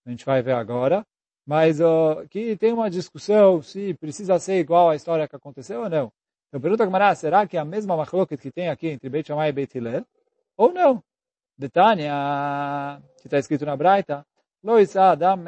A 0.05 0.09
gente 0.09 0.25
vai 0.25 0.41
ver 0.41 0.53
agora. 0.53 1.05
Mas 1.45 1.79
uh, 1.79 2.27
que 2.29 2.55
tem 2.57 2.73
uma 2.73 2.89
discussão 2.89 3.61
se 3.61 3.93
precisa 3.95 4.37
ser 4.39 4.59
igual 4.59 4.89
à 4.89 4.95
história 4.95 5.27
que 5.27 5.35
aconteceu 5.35 5.83
ou 5.83 5.89
não. 5.89 6.11
Eu 6.51 6.59
pergunto 6.59 6.83
a 6.83 6.85
Gamara, 6.85 7.15
será 7.15 7.47
que 7.47 7.57
é 7.57 7.59
a 7.59 7.65
mesma 7.65 7.95
machloket 7.95 8.39
que 8.41 8.51
tem 8.51 8.69
aqui 8.69 8.87
entre 8.87 9.09
Beit 9.09 9.27
Shammai 9.27 9.49
e 9.49 9.51
Beit 9.51 9.77
Hillel? 9.77 10.05
Ou 10.57 10.71
não? 10.71 11.03
Detania, 11.57 13.01
que 13.21 13.27
está 13.27 13.37
escrito 13.37 13.65
na 13.65 13.75
Braita, 13.75 14.25
Adam. 14.63 15.43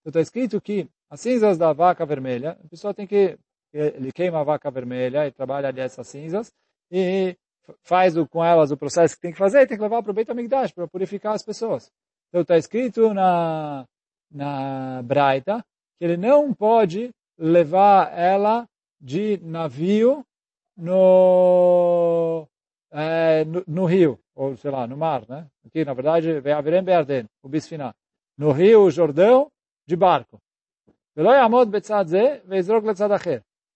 Então 0.00 0.08
está 0.08 0.20
escrito 0.20 0.60
que 0.60 0.88
as 1.10 1.20
cinzas 1.20 1.58
da 1.58 1.72
vaca 1.72 2.06
vermelha, 2.06 2.58
a 2.64 2.68
pessoa 2.68 2.94
tem 2.94 3.06
que, 3.06 3.38
ele 3.72 4.12
queima 4.12 4.40
a 4.40 4.44
vaca 4.44 4.70
vermelha 4.70 5.26
e 5.26 5.32
trabalha 5.32 5.68
ali 5.68 5.80
essas 5.80 6.06
cinzas 6.06 6.52
e 6.90 7.36
faz 7.82 8.14
com 8.30 8.44
elas 8.44 8.70
o 8.70 8.76
processo 8.76 9.14
que 9.14 9.20
tem 9.20 9.32
que 9.32 9.38
fazer 9.38 9.62
e 9.62 9.66
tem 9.66 9.76
que 9.76 9.82
levar 9.82 10.02
para 10.02 10.10
o 10.10 10.14
Beit 10.14 10.30
para 10.74 10.88
purificar 10.88 11.34
as 11.34 11.42
pessoas. 11.42 11.90
Então 12.28 12.42
está 12.42 12.56
escrito 12.56 13.12
na, 13.12 13.84
na 14.30 15.02
Braita 15.02 15.64
que 15.98 16.04
ele 16.04 16.16
não 16.16 16.54
pode 16.54 17.10
levar 17.38 18.16
ela 18.16 18.66
de 19.00 19.38
navio 19.42 20.24
no, 20.76 22.46
é, 22.90 23.44
no, 23.44 23.64
no, 23.66 23.84
rio, 23.84 24.18
ou 24.40 24.56
sei 24.56 24.70
lá, 24.70 24.86
no 24.86 24.96
mar, 24.96 25.22
né? 25.28 25.46
Aqui, 25.66 25.84
na 25.84 25.92
verdade, 25.92 26.40
Ve'avirem 26.40 26.82
Be'arden, 26.82 27.26
o 27.42 27.48
Bisfina. 27.48 27.94
No 28.38 28.52
rio 28.52 28.90
Jordão, 28.90 29.50
de 29.86 29.94
barco. 29.94 30.40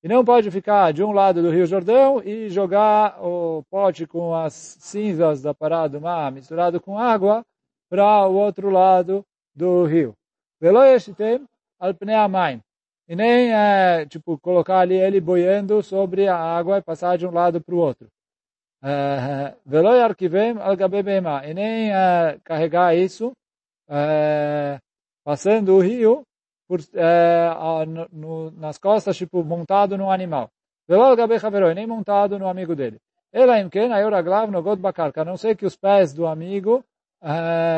E 0.03 0.09
não 0.09 0.25
pode 0.25 0.51
ficar 0.51 0.91
de 0.95 1.05
um 1.05 1.13
lado 1.13 1.43
do 1.43 1.51
rio 1.51 1.67
Jordão 1.67 2.23
e 2.25 2.49
jogar 2.49 3.23
o 3.23 3.63
pote 3.71 4.07
com 4.07 4.35
as 4.35 4.55
cinzas 4.55 5.43
da 5.43 5.53
parada 5.53 5.99
do 5.99 6.01
mar 6.01 6.33
misturado 6.33 6.81
com 6.81 6.99
água 6.99 7.45
para 7.91 8.27
o 8.27 8.35
outro 8.35 8.71
lado 8.71 9.23
do 9.55 9.85
rio. 9.85 10.15
e 13.07 13.15
nem 13.15 13.53
é, 13.53 14.07
tipo 14.07 14.39
colocar 14.39 14.79
ali 14.79 14.95
ele 14.95 15.21
boiando 15.21 15.83
sobre 15.83 16.27
a 16.27 16.39
água 16.39 16.79
e 16.79 16.83
passar 16.83 17.19
de 17.19 17.27
um 17.27 17.31
lado 17.31 17.61
para 17.61 17.75
o 17.75 17.79
outro. 17.79 18.09
Veloi 19.65 20.01
arquivem 20.01 20.59
al 20.61 20.77
e 21.45 21.55
nem 21.55 21.91
é, 21.91 22.39
carregar 22.45 22.95
isso 22.95 23.33
é, 23.89 24.79
passando 25.25 25.75
o 25.75 25.81
rio 25.81 26.23
por, 26.69 26.81
é, 26.95 27.51
no, 28.13 28.51
nas 28.51 28.77
costas, 28.79 29.17
tipo 29.17 29.43
montado 29.43 29.97
no 29.97 30.11
animal. 30.11 30.51
Veloi 30.87 31.17
al 31.19 31.71
e 31.71 31.75
nem 31.75 31.87
montado 31.87 32.39
no 32.39 32.47
amigo 32.47 32.75
dele. 32.77 32.99
Ela 33.33 33.59
imken 33.59 33.93
ayoraglav 33.93 34.51
no 34.51 34.63
god 34.63 34.79
bakarka. 34.81 35.25
Não 35.25 35.37
sei 35.37 35.55
que 35.55 35.67
os 35.67 35.77
pés 35.77 36.13
do 36.13 36.27
amigo 36.27 36.85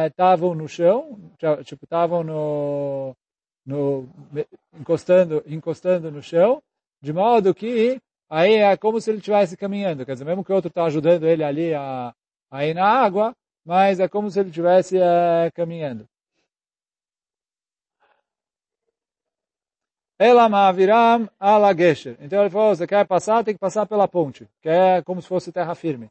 estavam 0.06 0.54
no 0.54 0.68
chão, 0.68 1.18
tipo 1.64 1.84
estavam 1.84 2.24
no 2.24 3.14
no, 3.64 4.08
encostando, 4.78 5.42
encostando 5.46 6.10
no 6.10 6.22
chão, 6.22 6.62
de 7.02 7.12
modo 7.12 7.54
que 7.54 8.00
aí 8.28 8.54
é 8.54 8.76
como 8.76 9.00
se 9.00 9.10
ele 9.10 9.18
estivesse 9.18 9.56
caminhando. 9.56 10.04
Quer 10.04 10.12
dizer, 10.12 10.24
mesmo 10.24 10.44
que 10.44 10.52
o 10.52 10.54
outro 10.54 10.68
está 10.68 10.84
ajudando 10.84 11.24
ele 11.26 11.44
ali 11.44 11.74
a, 11.74 12.14
a 12.50 12.66
ir 12.66 12.74
na 12.74 12.86
água, 12.86 13.34
mas 13.64 14.00
é 14.00 14.08
como 14.08 14.30
se 14.30 14.40
ele 14.40 14.48
estivesse 14.50 14.98
é, 14.98 15.50
caminhando. 15.54 16.08
Então 22.20 22.40
ele 22.40 22.50
falou, 22.50 22.74
você 22.74 22.86
quer 22.86 23.06
passar, 23.06 23.44
tem 23.44 23.52
que 23.54 23.60
passar 23.60 23.84
pela 23.86 24.08
ponte, 24.08 24.48
que 24.62 24.68
é 24.68 25.02
como 25.02 25.20
se 25.20 25.28
fosse 25.28 25.52
terra 25.52 25.74
firme. 25.74 26.10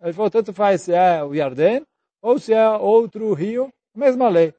Ele 0.00 0.12
falou, 0.12 0.30
tanto 0.30 0.52
faz 0.52 0.82
se 0.82 0.92
é 0.92 1.24
o 1.24 1.34
Yarden, 1.34 1.86
ou 2.20 2.38
se 2.38 2.52
é 2.52 2.68
outro 2.68 3.32
rio, 3.32 3.72
mesma 3.94 4.28
lei. 4.28 4.54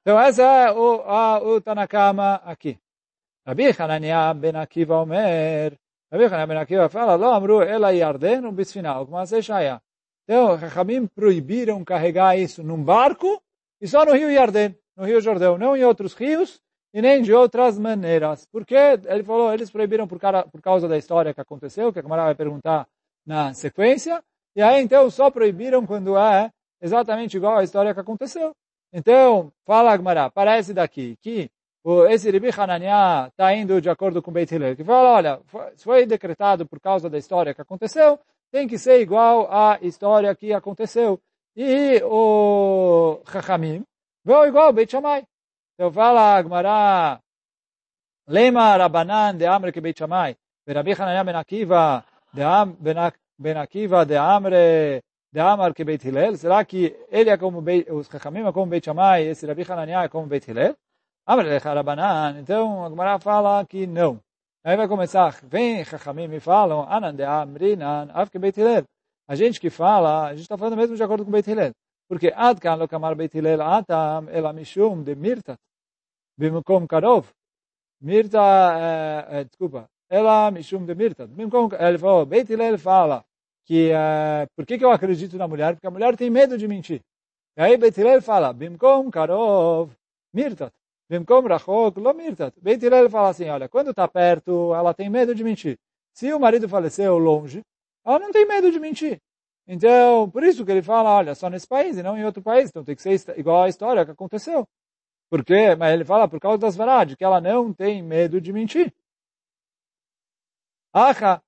Então, 0.00 0.18
essa 0.18 0.42
é 0.42 0.72
o, 0.72 1.02
a, 1.02 1.40
o 1.40 1.60
Tanakama 1.60 2.34
aqui. 2.44 2.76
Rabi 3.46 3.72
Hanania 3.78 4.34
ben 4.34 4.56
Akiva 4.56 5.02
Omer, 5.02 5.78
Rabi 6.10 6.24
Hanania 6.24 6.46
ben 6.46 6.58
Akiva 6.58 6.88
fala, 6.88 7.16
Lo 7.16 7.32
amru 7.32 7.62
ela 7.62 7.92
yarden 7.92 8.46
um 8.46 8.52
bisfinal, 8.52 9.06
como 9.06 9.26
se. 9.26 9.40
Então, 10.24 10.56
Rahamim 10.56 11.06
proibiram 11.08 11.84
carregar 11.84 12.38
isso 12.38 12.62
num 12.62 12.82
barco 12.82 13.42
e 13.80 13.88
só 13.88 14.04
no 14.04 14.12
rio 14.12 14.30
Yarden, 14.30 14.76
no 14.96 15.04
rio 15.04 15.20
Jordão, 15.20 15.58
não 15.58 15.76
em 15.76 15.84
outros 15.84 16.14
rios 16.14 16.60
e 16.94 17.02
nem 17.02 17.22
de 17.22 17.32
outras 17.32 17.78
maneiras. 17.78 18.46
Porque 18.46 18.74
ele 18.74 19.24
falou, 19.24 19.52
eles 19.52 19.70
proibiram 19.70 20.06
por, 20.06 20.20
cara, 20.20 20.44
por 20.44 20.62
causa 20.62 20.86
da 20.86 20.96
história 20.96 21.34
que 21.34 21.40
aconteceu, 21.40 21.92
que 21.92 21.98
a 21.98 22.02
Kamara 22.02 22.24
vai 22.24 22.34
perguntar 22.36 22.86
na 23.26 23.52
sequência, 23.54 24.22
e 24.54 24.62
aí 24.62 24.82
então 24.82 25.10
só 25.10 25.30
proibiram 25.30 25.84
quando 25.84 26.16
é 26.16 26.50
exatamente 26.80 27.36
igual 27.36 27.58
à 27.58 27.64
história 27.64 27.92
que 27.92 28.00
aconteceu. 28.00 28.54
Então, 28.92 29.52
fala 29.64 29.92
Agmará, 29.92 30.30
parece 30.30 30.72
daqui 30.72 31.16
que 31.20 31.50
esse 32.08 32.30
Ribi 32.30 32.50
Hananiah 32.56 33.28
está 33.28 33.54
indo 33.54 33.80
de 33.80 33.90
acordo 33.90 34.22
com 34.22 34.30
Beit 34.30 34.54
Hillel, 34.54 34.76
que 34.76 34.84
fala, 34.84 35.10
olha, 35.10 35.40
foi 35.76 36.06
decretado 36.06 36.66
por 36.66 36.80
causa 36.80 37.10
da 37.10 37.18
história 37.18 37.52
que 37.52 37.60
aconteceu, 37.60 38.18
tem 38.52 38.68
que 38.68 38.78
ser 38.78 39.00
igual 39.00 39.48
à 39.50 39.78
história 39.82 40.34
que 40.34 40.52
aconteceu. 40.52 41.18
E 41.56 42.00
o 42.04 43.20
Chachamim 43.30 43.84
veio 44.24 44.46
igual 44.46 44.66
ao 44.66 44.72
Beit 44.72 44.92
Shammai. 44.92 45.24
Então 45.74 45.90
fala 45.90 46.36
Agmará, 46.36 47.20
Lema 48.28 48.76
Rabanan 48.76 49.36
de 49.36 49.46
Amre 49.46 49.72
que 49.72 49.80
Beit 49.80 49.98
Shammai, 49.98 50.36
Rabi 50.68 50.92
Hananiah 50.92 51.24
ben 51.24 51.36
Akiva 51.36 52.04
ben 53.38 53.56
Akiva 53.56 54.06
de 54.06 54.16
Amre 54.16 55.02
de 55.32 55.40
Amar 55.40 55.74
que 55.74 55.82
Beit 55.84 56.06
Hillel? 56.06 56.36
Será 56.36 56.64
que 56.64 56.94
ele 57.10 57.30
é 57.30 57.36
como 57.36 57.60
Beit, 57.60 57.90
os 57.90 58.06
Chachamim 58.06 58.46
é 58.46 58.52
como 58.52 58.66
Beit 58.66 58.84
Shammai 58.84 59.24
esse 59.24 59.46
Rabi 59.46 59.64
Hananiah 59.68 60.04
é 60.04 60.08
como 60.08 60.28
Beit 60.28 60.48
Hillel? 60.48 60.76
Lecha 61.28 61.72
Rabanan. 61.72 62.38
Então, 62.40 62.84
a 62.84 62.88
Gemara 62.88 63.18
fala 63.18 63.64
que 63.64 63.86
não. 63.86 64.20
Aí 64.64 64.76
vai 64.76 64.86
começar, 64.86 65.40
vem 65.42 65.84
Chachamim 65.84 66.28
me 66.28 66.38
falam, 66.38 66.86
Amrinan, 66.88 68.08
Beit 68.38 68.60
Hillel. 68.60 68.84
A 69.26 69.34
gente 69.34 69.60
que 69.60 69.70
fala, 69.70 70.26
a 70.28 70.30
gente 70.30 70.42
está 70.42 70.56
falando 70.56 70.76
mesmo 70.76 70.96
de 70.96 71.02
acordo 71.02 71.24
com 71.24 71.30
Beit 71.30 71.48
Hillel. 71.48 71.72
Porque 72.08 72.32
Adkan 72.34 72.76
lo 72.76 72.86
kamar 72.86 73.14
Beit 73.14 73.34
Hillel 73.34 73.60
atam 73.60 74.28
ela 74.28 74.52
mishum 74.52 75.02
de 75.02 75.14
mirtat. 75.14 75.58
Bimkom 76.38 76.86
karov. 76.86 77.26
Mirta, 78.00 78.38
é, 78.78 79.40
é, 79.40 79.44
desculpa, 79.44 79.88
ela 80.08 80.50
mishum 80.50 80.84
de 80.84 80.94
mirtat. 80.94 81.28
Bimkom, 81.28 81.68
ele 81.78 81.98
falou, 81.98 82.26
Beit 82.26 82.52
Hillel 82.52 82.78
fala 82.78 83.24
que, 83.64 83.90
é, 83.92 84.46
por 84.54 84.66
que, 84.66 84.78
que 84.78 84.84
eu 84.84 84.90
acredito 84.90 85.36
na 85.36 85.48
mulher? 85.48 85.74
Porque 85.74 85.86
a 85.86 85.90
mulher 85.90 86.16
tem 86.16 86.30
medo 86.30 86.58
de 86.58 86.68
mentir. 86.68 87.00
E 87.56 87.62
aí 87.62 87.76
Beit 87.76 87.98
Hillel 87.98 88.22
fala, 88.22 88.52
Bimkom 88.52 89.10
karov 89.10 89.90
mirtat. 90.32 90.72
Bimkom 91.12 91.46
rachok 91.46 92.00
mirtat. 92.14 92.54
Beit 92.62 92.82
Hillel 92.82 93.10
fala 93.10 93.28
assim, 93.28 93.46
olha, 93.50 93.68
quando 93.68 93.90
está 93.90 94.08
perto, 94.08 94.74
ela 94.74 94.94
tem 94.94 95.10
medo 95.10 95.34
de 95.34 95.44
mentir. 95.44 95.78
Se 96.14 96.32
o 96.32 96.40
marido 96.40 96.66
faleceu 96.66 97.18
longe, 97.18 97.62
ela 98.02 98.18
não 98.18 98.32
tem 98.32 98.46
medo 98.46 98.72
de 98.72 98.80
mentir. 98.80 99.20
Então, 99.66 100.30
por 100.30 100.42
isso 100.42 100.64
que 100.64 100.72
ele 100.72 100.82
fala, 100.82 101.10
olha, 101.10 101.34
só 101.34 101.50
nesse 101.50 101.68
país 101.68 101.98
e 101.98 102.02
não 102.02 102.16
em 102.16 102.24
outro 102.24 102.42
país. 102.42 102.70
Então 102.70 102.82
tem 102.82 102.96
que 102.96 103.02
ser 103.02 103.38
igual 103.38 103.64
à 103.64 103.68
história 103.68 104.06
que 104.06 104.10
aconteceu. 104.10 104.66
Por 105.28 105.44
quê? 105.44 105.74
Mas 105.76 105.92
ele 105.92 106.04
fala 106.04 106.26
por 106.26 106.40
causa 106.40 106.56
das 106.58 106.76
verdades, 106.76 107.14
que 107.14 107.24
ela 107.24 107.42
não 107.42 107.74
tem 107.74 108.02
medo 108.02 108.40
de 108.40 108.50
mentir. 108.50 108.90
Agora 110.94 111.42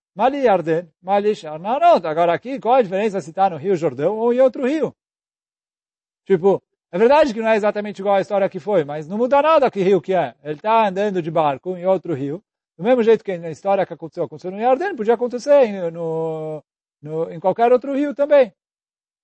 aqui, 2.35 2.61
qual 2.61 2.75
a 2.75 2.83
diferença 2.83 3.19
se 3.23 3.31
está 3.31 3.49
no 3.49 3.57
Rio 3.57 3.77
Jordão 3.77 4.19
ou 4.19 4.33
em 4.33 4.41
outro 4.41 4.67
rio? 4.67 4.95
Tipo, 6.27 6.63
é 6.95 6.99
verdade 6.99 7.35
que 7.35 7.41
não 7.41 7.49
é 7.49 7.57
exatamente 7.57 7.99
igual 7.99 8.15
à 8.15 8.21
história 8.21 8.49
que 8.49 8.61
foi, 8.61 8.85
mas 8.85 9.09
não 9.09 9.19
muda 9.19 9.43
nada 9.43 9.69
que 9.69 9.83
rio 9.83 10.01
que 10.01 10.15
é. 10.15 10.33
Ele 10.45 10.55
está 10.55 10.87
andando 10.87 11.21
de 11.21 11.29
barco 11.29 11.77
em 11.77 11.85
outro 11.85 12.15
rio. 12.15 12.41
Do 12.79 12.85
mesmo 12.85 13.03
jeito 13.03 13.25
que 13.25 13.37
na 13.37 13.51
história 13.51 13.85
que 13.85 13.93
aconteceu, 13.93 14.23
aconteceu 14.23 14.53
no 14.53 14.61
Yarden, 14.61 14.95
podia 14.95 15.15
acontecer 15.15 15.91
no, 15.91 16.63
no, 17.03 17.33
em 17.33 17.41
qualquer 17.41 17.73
outro 17.73 17.93
rio 17.97 18.15
também. 18.15 18.55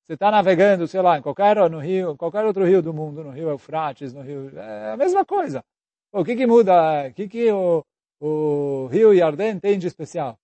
Você 0.03 0.15
está 0.15 0.33
navegando, 0.33 0.89
sei 0.89 1.01
lá, 1.01 1.17
em 1.17 1.23
qualquer, 1.23 1.71
no 1.71 1.79
rio, 1.79 2.17
qualquer 2.17 2.45
outro 2.45 2.65
rio 2.65 2.83
do 2.83 2.93
mundo, 2.93 3.23
no 3.23 3.31
rio 3.31 3.49
Eufrates, 3.49 4.13
no 4.13 4.23
rio... 4.23 4.51
É 4.59 4.91
a 4.91 4.97
mesma 4.97 5.25
coisa. 5.25 5.63
O 6.11 6.25
que 6.25 6.35
que 6.35 6.49
muda? 6.49 7.07
O 7.07 7.15
que 7.15 7.29
que 7.29 7.53
o, 7.53 7.85
o 8.21 8.89
rio 8.91 9.15
Yarden 9.15 9.61
tem 9.61 9.79
de 9.79 9.87
especial? 9.87 10.37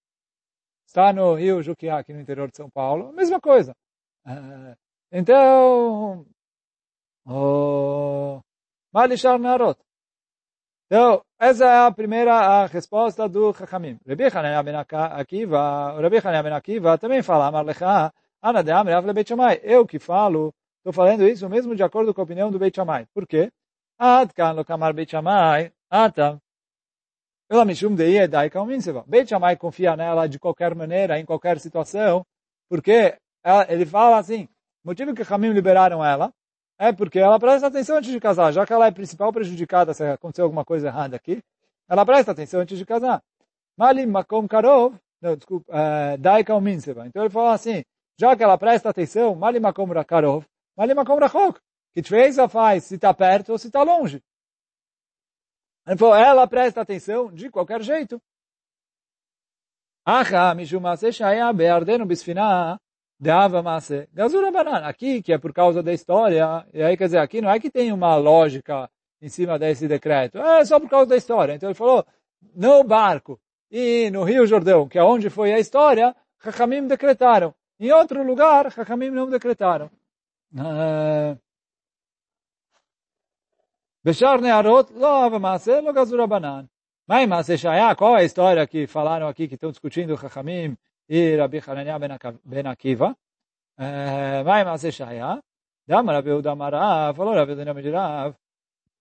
Está 0.87 1.13
no 1.13 1.35
rio 1.35 1.61
Juquiá, 1.61 1.99
aqui 1.99 2.13
no 2.13 2.21
interior 2.21 2.49
de 2.49 2.57
São 2.57 2.71
Paulo, 2.71 3.09
a 3.09 3.13
mesma 3.13 3.41
coisa. 3.41 3.75
É, 4.25 4.77
então, 5.11 6.25
o 7.27 8.41
Malishar 8.93 9.39
Narot. 9.39 9.79
Então, 10.87 11.23
essa 11.39 11.65
é 11.65 11.87
a 11.87 11.91
primeira 11.91 12.33
a 12.33 12.67
resposta 12.67 13.29
do 13.29 13.53
Chachamim. 13.53 13.99
Rabbi 14.07 14.25
Hanania 14.25 14.63
ben 14.63 14.77
Akiva, 14.77 16.01
Rabbi 16.01 16.19
Hanania 16.19 16.43
ben 16.45 16.53
Akiva 16.53 16.97
também 16.97 17.23
fala, 17.23 17.49
Amar 17.49 17.65
lecha, 17.65 18.13
Ana 18.41 18.63
de 18.63 18.71
Amre 18.71 18.95
Avle 18.95 19.13
Beit 19.13 19.29
Shammai. 19.29 19.61
Eu 19.65 19.85
que 19.85 19.99
falo, 19.99 20.55
estou 20.79 20.93
falando 20.93 21.27
isso 21.27 21.49
mesmo 21.49 21.75
de 21.75 21.83
acordo 21.83 22.15
com 22.15 22.21
a 22.21 22.25
opinião 22.25 22.53
do 22.53 22.59
Beit 22.59 22.77
Shammai. 22.77 23.07
Por 23.13 23.27
quê? 23.27 23.51
Ad 23.99 24.33
kan 24.33 24.55
lo 24.55 24.65
kamar 24.65 24.93
Beit 24.93 25.11
Shammai, 25.11 25.73
ata. 25.91 26.41
Ela 27.51 27.65
mishum 27.65 27.95
de 27.97 28.05
Yedai 28.05 28.49
Kauminseva. 28.49 29.05
Beit 29.09 29.29
Shammai 29.29 29.57
confia 29.57 29.97
nela 29.97 30.29
de 30.29 30.39
qualquer 30.39 30.77
maneira, 30.77 31.19
em 31.19 31.25
qualquer 31.25 31.59
situação, 31.59 32.25
porque 32.69 33.19
ele 33.69 33.87
fala 33.87 34.19
assim, 34.19 34.49
motivo 34.85 35.15
que 35.15 35.23
Hamim 35.29 35.53
liberaram 35.53 36.05
ela 36.05 36.33
é 36.79 36.93
porque 36.93 37.19
ela 37.19 37.39
presta 37.39 37.67
atenção 37.69 37.97
antes 37.97 38.11
de 38.11 38.21
casar, 38.21 38.53
já 38.53 38.67
que 38.67 38.73
ela 38.73 38.87
é 38.87 38.91
principal 38.91 39.33
prejudicada 39.33 39.95
se 39.95 40.05
acontecer 40.05 40.43
alguma 40.43 40.65
coisa 40.65 40.89
errada 40.89 41.17
aqui, 41.17 41.43
ela 41.89 42.05
presta 42.05 42.33
atenção 42.33 42.61
antes 42.61 42.77
de 42.79 42.85
casar. 42.85 43.23
Malim 43.77 44.07
makom 44.07 44.47
karov, 44.47 44.95
não, 45.21 45.37
desculpa, 45.37 45.73
uh, 45.73 46.19
dai 46.19 46.45
kauminseva. 46.45 47.07
Então 47.07 47.23
ele 47.23 47.31
falou 47.31 47.51
assim, 47.51 47.83
já 48.19 48.37
que 48.37 48.43
ela 48.43 48.59
presta 48.59 48.91
atenção, 48.91 49.35
malim 49.35 49.61
makom 49.61 49.89
karov, 50.05 50.45
malim 50.77 50.95
makom 50.95 51.19
rachok. 51.19 51.61
Que 51.95 52.03
diferença 52.03 52.49
faz 52.49 52.85
se 52.85 52.97
está 52.97 53.15
perto 53.15 53.53
ou 53.53 53.59
se 53.59 53.69
está 53.69 53.83
longe? 53.83 54.23
Ele 55.87 55.97
falou, 55.97 56.15
ela 56.15 56.47
presta 56.47 56.81
atenção 56.81 57.33
de 57.33 57.49
qualquer 57.49 57.81
jeito. 57.81 58.21
Acha, 60.05 60.55
mishumase 60.55 61.13
shaya 61.13 61.53
beardenu 61.53 62.05
bisfinah, 62.05 62.79
de 63.19 63.31
Gazura 64.13 64.51
Banana. 64.51 64.89
Aqui, 64.89 65.23
que 65.23 65.33
é 65.33 65.39
por 65.39 65.53
causa 65.53 65.83
da 65.83 65.93
história, 65.93 66.67
e 66.73 66.83
aí 66.83 66.97
quer 66.97 67.07
dizer, 67.07 67.19
aqui 67.19 67.41
não 67.41 67.51
é 67.51 67.59
que 67.59 67.71
tem 67.71 67.93
uma 67.93 68.17
lógica 68.17 68.91
em 69.21 69.29
cima 69.29 69.59
desse 69.59 69.89
decreto, 69.89 70.39
é 70.39 70.65
só 70.65 70.79
por 70.79 70.89
causa 70.89 71.09
da 71.09 71.17
história. 71.17 71.55
Então 71.55 71.69
ele 71.69 71.75
falou, 71.75 72.05
no 72.55 72.85
barco 72.85 73.41
e 73.71 74.11
no 74.11 74.23
Rio 74.23 74.47
Jordão, 74.47 74.89
que 74.89 74.99
é 74.99 75.03
onde 75.03 75.31
foi 75.31 75.53
a 75.53 75.59
história, 75.59 76.15
rachamim 76.39 76.87
decretaram. 76.87 77.55
Em 77.81 77.91
outro 77.93 78.23
lugar, 78.23 78.67
rachamim 78.67 79.11
não 79.11 79.29
decretaram. 79.29 79.91
Ah. 80.59 81.37
Bechar 84.05 84.41
Nearot, 84.41 84.93
lo 84.93 85.07
Ava 85.07 85.93
Gazura 85.93 86.27
Banana. 86.27 86.69
Mas, 87.09 87.49
qual 87.97 88.17
é 88.17 88.21
a 88.21 88.25
história 88.25 88.67
que 88.67 88.87
falaram 88.87 89.29
aqui, 89.29 89.49
que 89.49 89.55
estão 89.55 89.71
discutindo 89.71 90.13
o 90.13 90.17
e 91.09 91.37
Rabi 91.37 91.61
Hanania 91.67 91.99
ben 92.45 92.67
Akiva, 92.67 93.17
eh, 93.79 94.43
vai 94.43 94.65
Maase 94.65 94.91
Shaya, 94.91 95.41
Dama 95.87 96.13
Rabi 96.13 96.31
Udamarav, 96.33 97.17
falou 97.17 97.35
Rabi 97.35 97.53
Udamarav 97.53 97.83
de 97.83 97.91
Rav, 97.91 98.35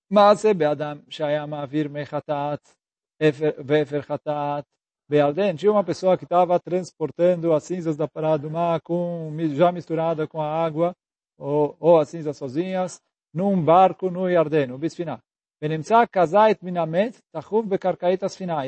Maase 0.10 0.54
Beadam 0.54 1.04
Shaya 1.10 1.48
Mavir 1.48 1.90
Mechatat, 1.90 2.62
Vefer 3.20 4.04
Chatat, 4.04 4.66
Bealden, 5.08 5.56
tinha 5.56 5.72
uma 5.72 5.84
pessoa 5.84 6.18
que 6.18 6.24
estava 6.24 6.60
transportando 6.60 7.54
as 7.54 7.64
cinzas 7.64 7.96
da 7.96 8.08
parada 8.08 8.40
do 8.40 8.50
mar 8.50 8.82
com, 8.82 9.32
já 9.54 9.72
misturada 9.72 10.28
com 10.28 10.42
a 10.42 10.48
água, 10.48 10.96
ou, 11.38 11.76
ou 11.80 12.00
as 12.00 12.10
cinzas 12.10 12.36
sozinhas, 12.38 13.00
num 13.34 13.62
barco 13.62 14.10
no 14.10 14.30
Yarden, 14.30 14.68
no 14.68 14.78
Bisfinah. 14.78 15.22
E 15.62 15.68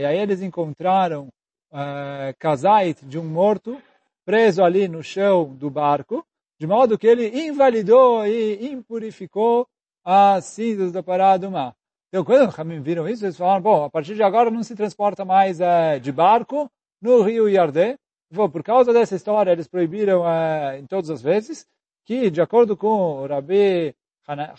aí 0.05 0.17
eles 0.17 0.41
encontraram 0.41 1.27
uh, 1.71 2.35
kazait 2.39 3.05
de 3.05 3.17
um 3.17 3.23
morto 3.23 3.81
preso 4.25 4.63
ali 4.63 4.87
no 4.87 5.01
chão 5.01 5.55
do 5.55 5.69
barco, 5.69 6.25
de 6.59 6.67
modo 6.67 6.97
que 6.97 7.07
ele 7.07 7.47
invalidou 7.47 8.25
e 8.25 8.71
impurificou 8.71 9.67
as 10.03 10.45
cinzas 10.45 10.91
da 10.91 11.01
parada 11.03 11.47
do 11.47 11.51
mar. 11.51 11.75
Então, 12.09 12.23
quando 12.23 12.49
os 12.49 12.57
Hamim 12.57 12.81
viram 12.81 13.07
isso, 13.07 13.25
eles 13.25 13.37
falaram, 13.37 13.61
bom, 13.61 13.83
a 13.83 13.89
partir 13.89 14.15
de 14.15 14.23
agora 14.23 14.49
não 14.49 14.63
se 14.63 14.75
transporta 14.75 15.25
mais 15.25 15.59
uh, 15.59 15.99
de 16.01 16.11
barco 16.11 16.69
no 17.01 17.21
rio 17.21 17.49
Yardé. 17.49 17.97
Por 18.33 18.63
causa 18.63 18.91
dessa 18.91 19.15
história, 19.15 19.51
eles 19.51 19.67
proibiram 19.67 20.21
uh, 20.21 20.77
em 20.77 20.85
todas 20.85 21.09
as 21.09 21.21
vezes 21.21 21.65
que, 22.05 22.29
de 22.29 22.41
acordo 22.41 22.75
com 22.77 23.21
o 23.21 23.27
Rabi 23.27 23.93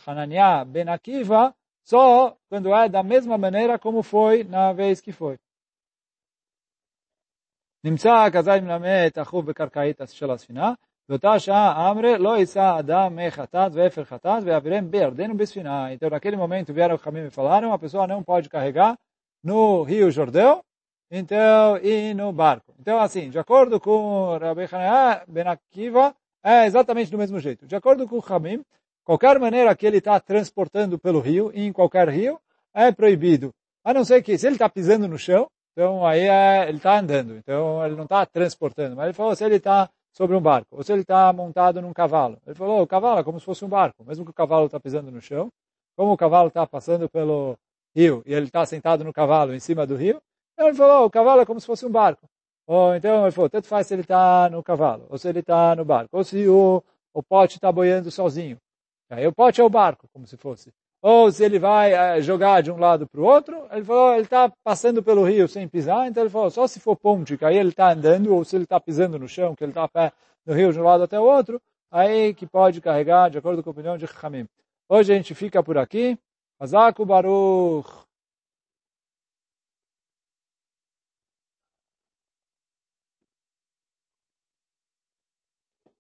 Hananiah 0.07 0.65
Ben 0.65 0.89
Akiva, 0.89 1.55
só 1.85 2.37
quando 2.49 2.75
é 2.75 2.89
da 2.89 3.03
mesma 3.03 3.39
maneira 3.39 3.79
como 3.79 4.03
foi 4.03 4.45
na 4.45 4.73
vez 4.73 5.01
que 5.01 5.13
foi. 5.13 5.39
נמצא 7.84 8.30
כזית 8.34 8.64
מן 8.64 8.70
המת 8.70 9.20
אחוב 9.20 9.46
בקרקעית 9.46 10.02
של 10.08 10.32
הספינה, 10.32 10.74
באותה 11.10 11.40
שעה 11.40 11.92
אמרה 11.92 12.18
לא 12.18 12.38
יישא 12.38 12.76
אדם 12.80 13.16
מחטאת 13.16 13.72
ואפר 13.76 14.04
חטאת 14.04 14.44
ויעבירם 14.44 14.92
בירדן 14.92 15.32
ובספינה. 15.32 15.94
Então 15.94 16.10
naquele 16.10 16.38
momento 16.38 16.74
vieram 16.74 16.96
os 16.96 17.02
caminhos 17.02 17.28
e 17.28 17.36
falaram, 17.36 17.74
a 17.74 17.80
pessoa 17.80 18.08
não 18.08 18.24
pode 18.24 18.50
carregar 18.50 18.98
no 19.44 19.84
rio 19.84 20.10
Jordão, 20.10 20.64
então, 21.12 21.78
e 21.78 22.14
no 22.14 22.32
barco. 22.32 22.74
Então 22.80 23.00
assim, 23.00 23.30
de 23.30 23.38
acordo 23.38 23.80
com 23.80 24.38
Rabbi 24.38 24.68
Hanaya 24.72 25.24
Ben 25.28 25.48
Akiva, 25.48 26.16
é 26.44 26.66
exatamente 26.66 27.12
do 27.12 27.18
mesmo 27.18 27.40
jeito. 27.40 27.68
De 27.68 27.76
acordo 27.76 28.08
com 28.08 28.18
o 28.18 28.24
Hamim, 28.34 28.64
qualquer 29.04 29.38
maneira 29.40 29.76
que 29.76 29.86
ele 29.86 29.98
está 29.98 30.20
transportando 30.20 30.98
pelo 30.98 31.20
rio, 31.20 31.52
em 31.54 31.72
qualquer 31.72 32.08
rio, 32.10 32.40
é 32.74 32.92
proibido. 32.92 33.54
A 33.84 33.94
não 33.94 34.04
ser 34.06 34.22
que, 34.24 34.38
se 34.38 34.48
ele 34.48 34.56
está 34.56 34.70
pisando 34.70 35.08
no 35.08 35.18
chão, 35.18 35.50
então 35.79 36.05
aí 36.05 36.23
é, 36.23 36.69
ele 36.69 36.79
está 36.79 36.99
andando, 36.99 37.37
então 37.37 37.87
ele 37.87 37.95
não 37.95 38.03
está 38.03 38.27
transportando. 38.27 38.97
Mas 38.97 39.05
ele 39.05 39.13
falou 39.13 39.37
se 39.37 39.45
ele 39.45 39.55
está 39.55 39.89
sobre 40.13 40.35
um 40.35 40.41
barco, 40.41 40.67
ou 40.73 40.83
se 40.83 40.93
ele 40.93 41.03
está 41.03 41.33
montado 41.33 41.81
num 41.81 41.93
cavalo. 41.93 42.37
Ele 42.45 42.57
falou, 42.57 42.83
o 42.83 42.87
cavalo 42.87 43.21
é 43.21 43.23
como 43.23 43.39
se 43.39 43.47
fosse 43.47 43.65
um 43.65 43.69
barco, 43.69 44.05
mesmo 44.05 44.25
que 44.25 44.33
o 44.33 44.35
cavalo 44.35 44.67
está 44.67 44.81
pisando 44.81 45.09
no 45.13 45.21
chão, 45.21 45.53
como 45.97 46.13
o 46.13 46.17
cavalo 46.17 46.49
está 46.49 46.67
passando 46.67 47.09
pelo 47.09 47.57
rio 47.95 48.25
e 48.27 48.35
ele 48.35 48.47
está 48.47 48.67
sentado 48.67 49.05
no 49.05 49.13
cavalo 49.13 49.55
em 49.55 49.61
cima 49.61 49.87
do 49.87 49.95
rio, 49.95 50.21
então 50.53 50.67
ele 50.67 50.77
falou, 50.77 51.07
o 51.07 51.11
cavalo 51.11 51.43
é 51.43 51.47
como 51.47 51.61
se 51.61 51.67
fosse 51.67 51.87
um 51.87 51.91
barco. 51.93 52.29
Ou 52.67 52.97
então 52.97 53.23
ele 53.23 53.31
falou, 53.31 53.49
tanto 53.49 53.69
faz 53.69 53.87
se 53.87 53.95
ele 53.95 54.03
está 54.03 54.51
no 54.51 54.65
cavalo, 54.65 55.07
ou 55.09 55.17
se 55.17 55.29
ele 55.29 55.39
está 55.39 55.77
no 55.77 55.85
barco, 55.85 56.17
ou 56.17 56.25
se 56.25 56.49
o, 56.49 56.83
o 57.15 57.23
pote 57.23 57.55
está 57.55 57.71
boiando 57.71 58.11
sozinho. 58.11 58.59
Aí 59.09 59.25
o 59.29 59.33
pote 59.33 59.61
é 59.61 59.65
o 59.65 59.71
barco, 59.71 60.09
como 60.13 60.27
se 60.27 60.37
fosse 60.37 60.73
ou 61.01 61.31
se 61.31 61.45
ele 61.45 61.59
vai 61.59 61.93
eh, 61.93 62.21
jogar 62.21 62.63
de 62.63 62.71
um 62.71 62.79
lado 62.79 63.07
para 63.07 63.21
o 63.21 63.25
outro, 63.25 63.67
ele 63.71 63.85
falou, 63.85 64.13
ele 64.13 64.23
está 64.23 64.53
passando 64.65 65.03
pelo 65.03 65.25
rio 65.25 65.47
sem 65.49 65.69
pisar, 65.69 66.09
então 66.09 66.23
ele 66.23 66.31
falou, 66.31 66.51
só 66.51 66.67
se 66.67 66.81
for 66.81 66.97
ponte, 66.97 67.37
que 67.37 67.45
aí 67.45 67.57
ele 67.57 67.69
está 67.71 67.93
andando, 67.93 68.35
ou 68.35 68.45
se 68.45 68.57
ele 68.57 68.65
está 68.65 68.81
pisando 68.81 69.19
no 69.19 69.29
chão, 69.29 69.55
que 69.55 69.65
ele 69.65 69.71
está 69.71 69.85
a 69.85 69.89
pé 69.89 70.13
no 70.45 70.55
rio 70.55 70.73
de 70.73 70.81
um 70.81 70.83
lado 70.83 71.05
até 71.05 71.19
o 71.19 71.25
outro, 71.25 71.61
aí 71.91 72.35
que 72.35 72.47
pode 72.47 72.81
carregar, 72.81 73.31
de 73.31 73.39
acordo 73.39 73.63
com 73.63 73.71
a 73.71 73.73
opinião 73.73 73.97
de 73.97 74.07
Hamim. 74.23 74.49
Hoje 74.89 75.13
a 75.13 75.17
gente 75.17 75.35
fica 75.35 75.63
por 75.63 75.77
aqui. 75.77 76.19
Azaku 76.59 77.05
Baruch. 77.05 78.08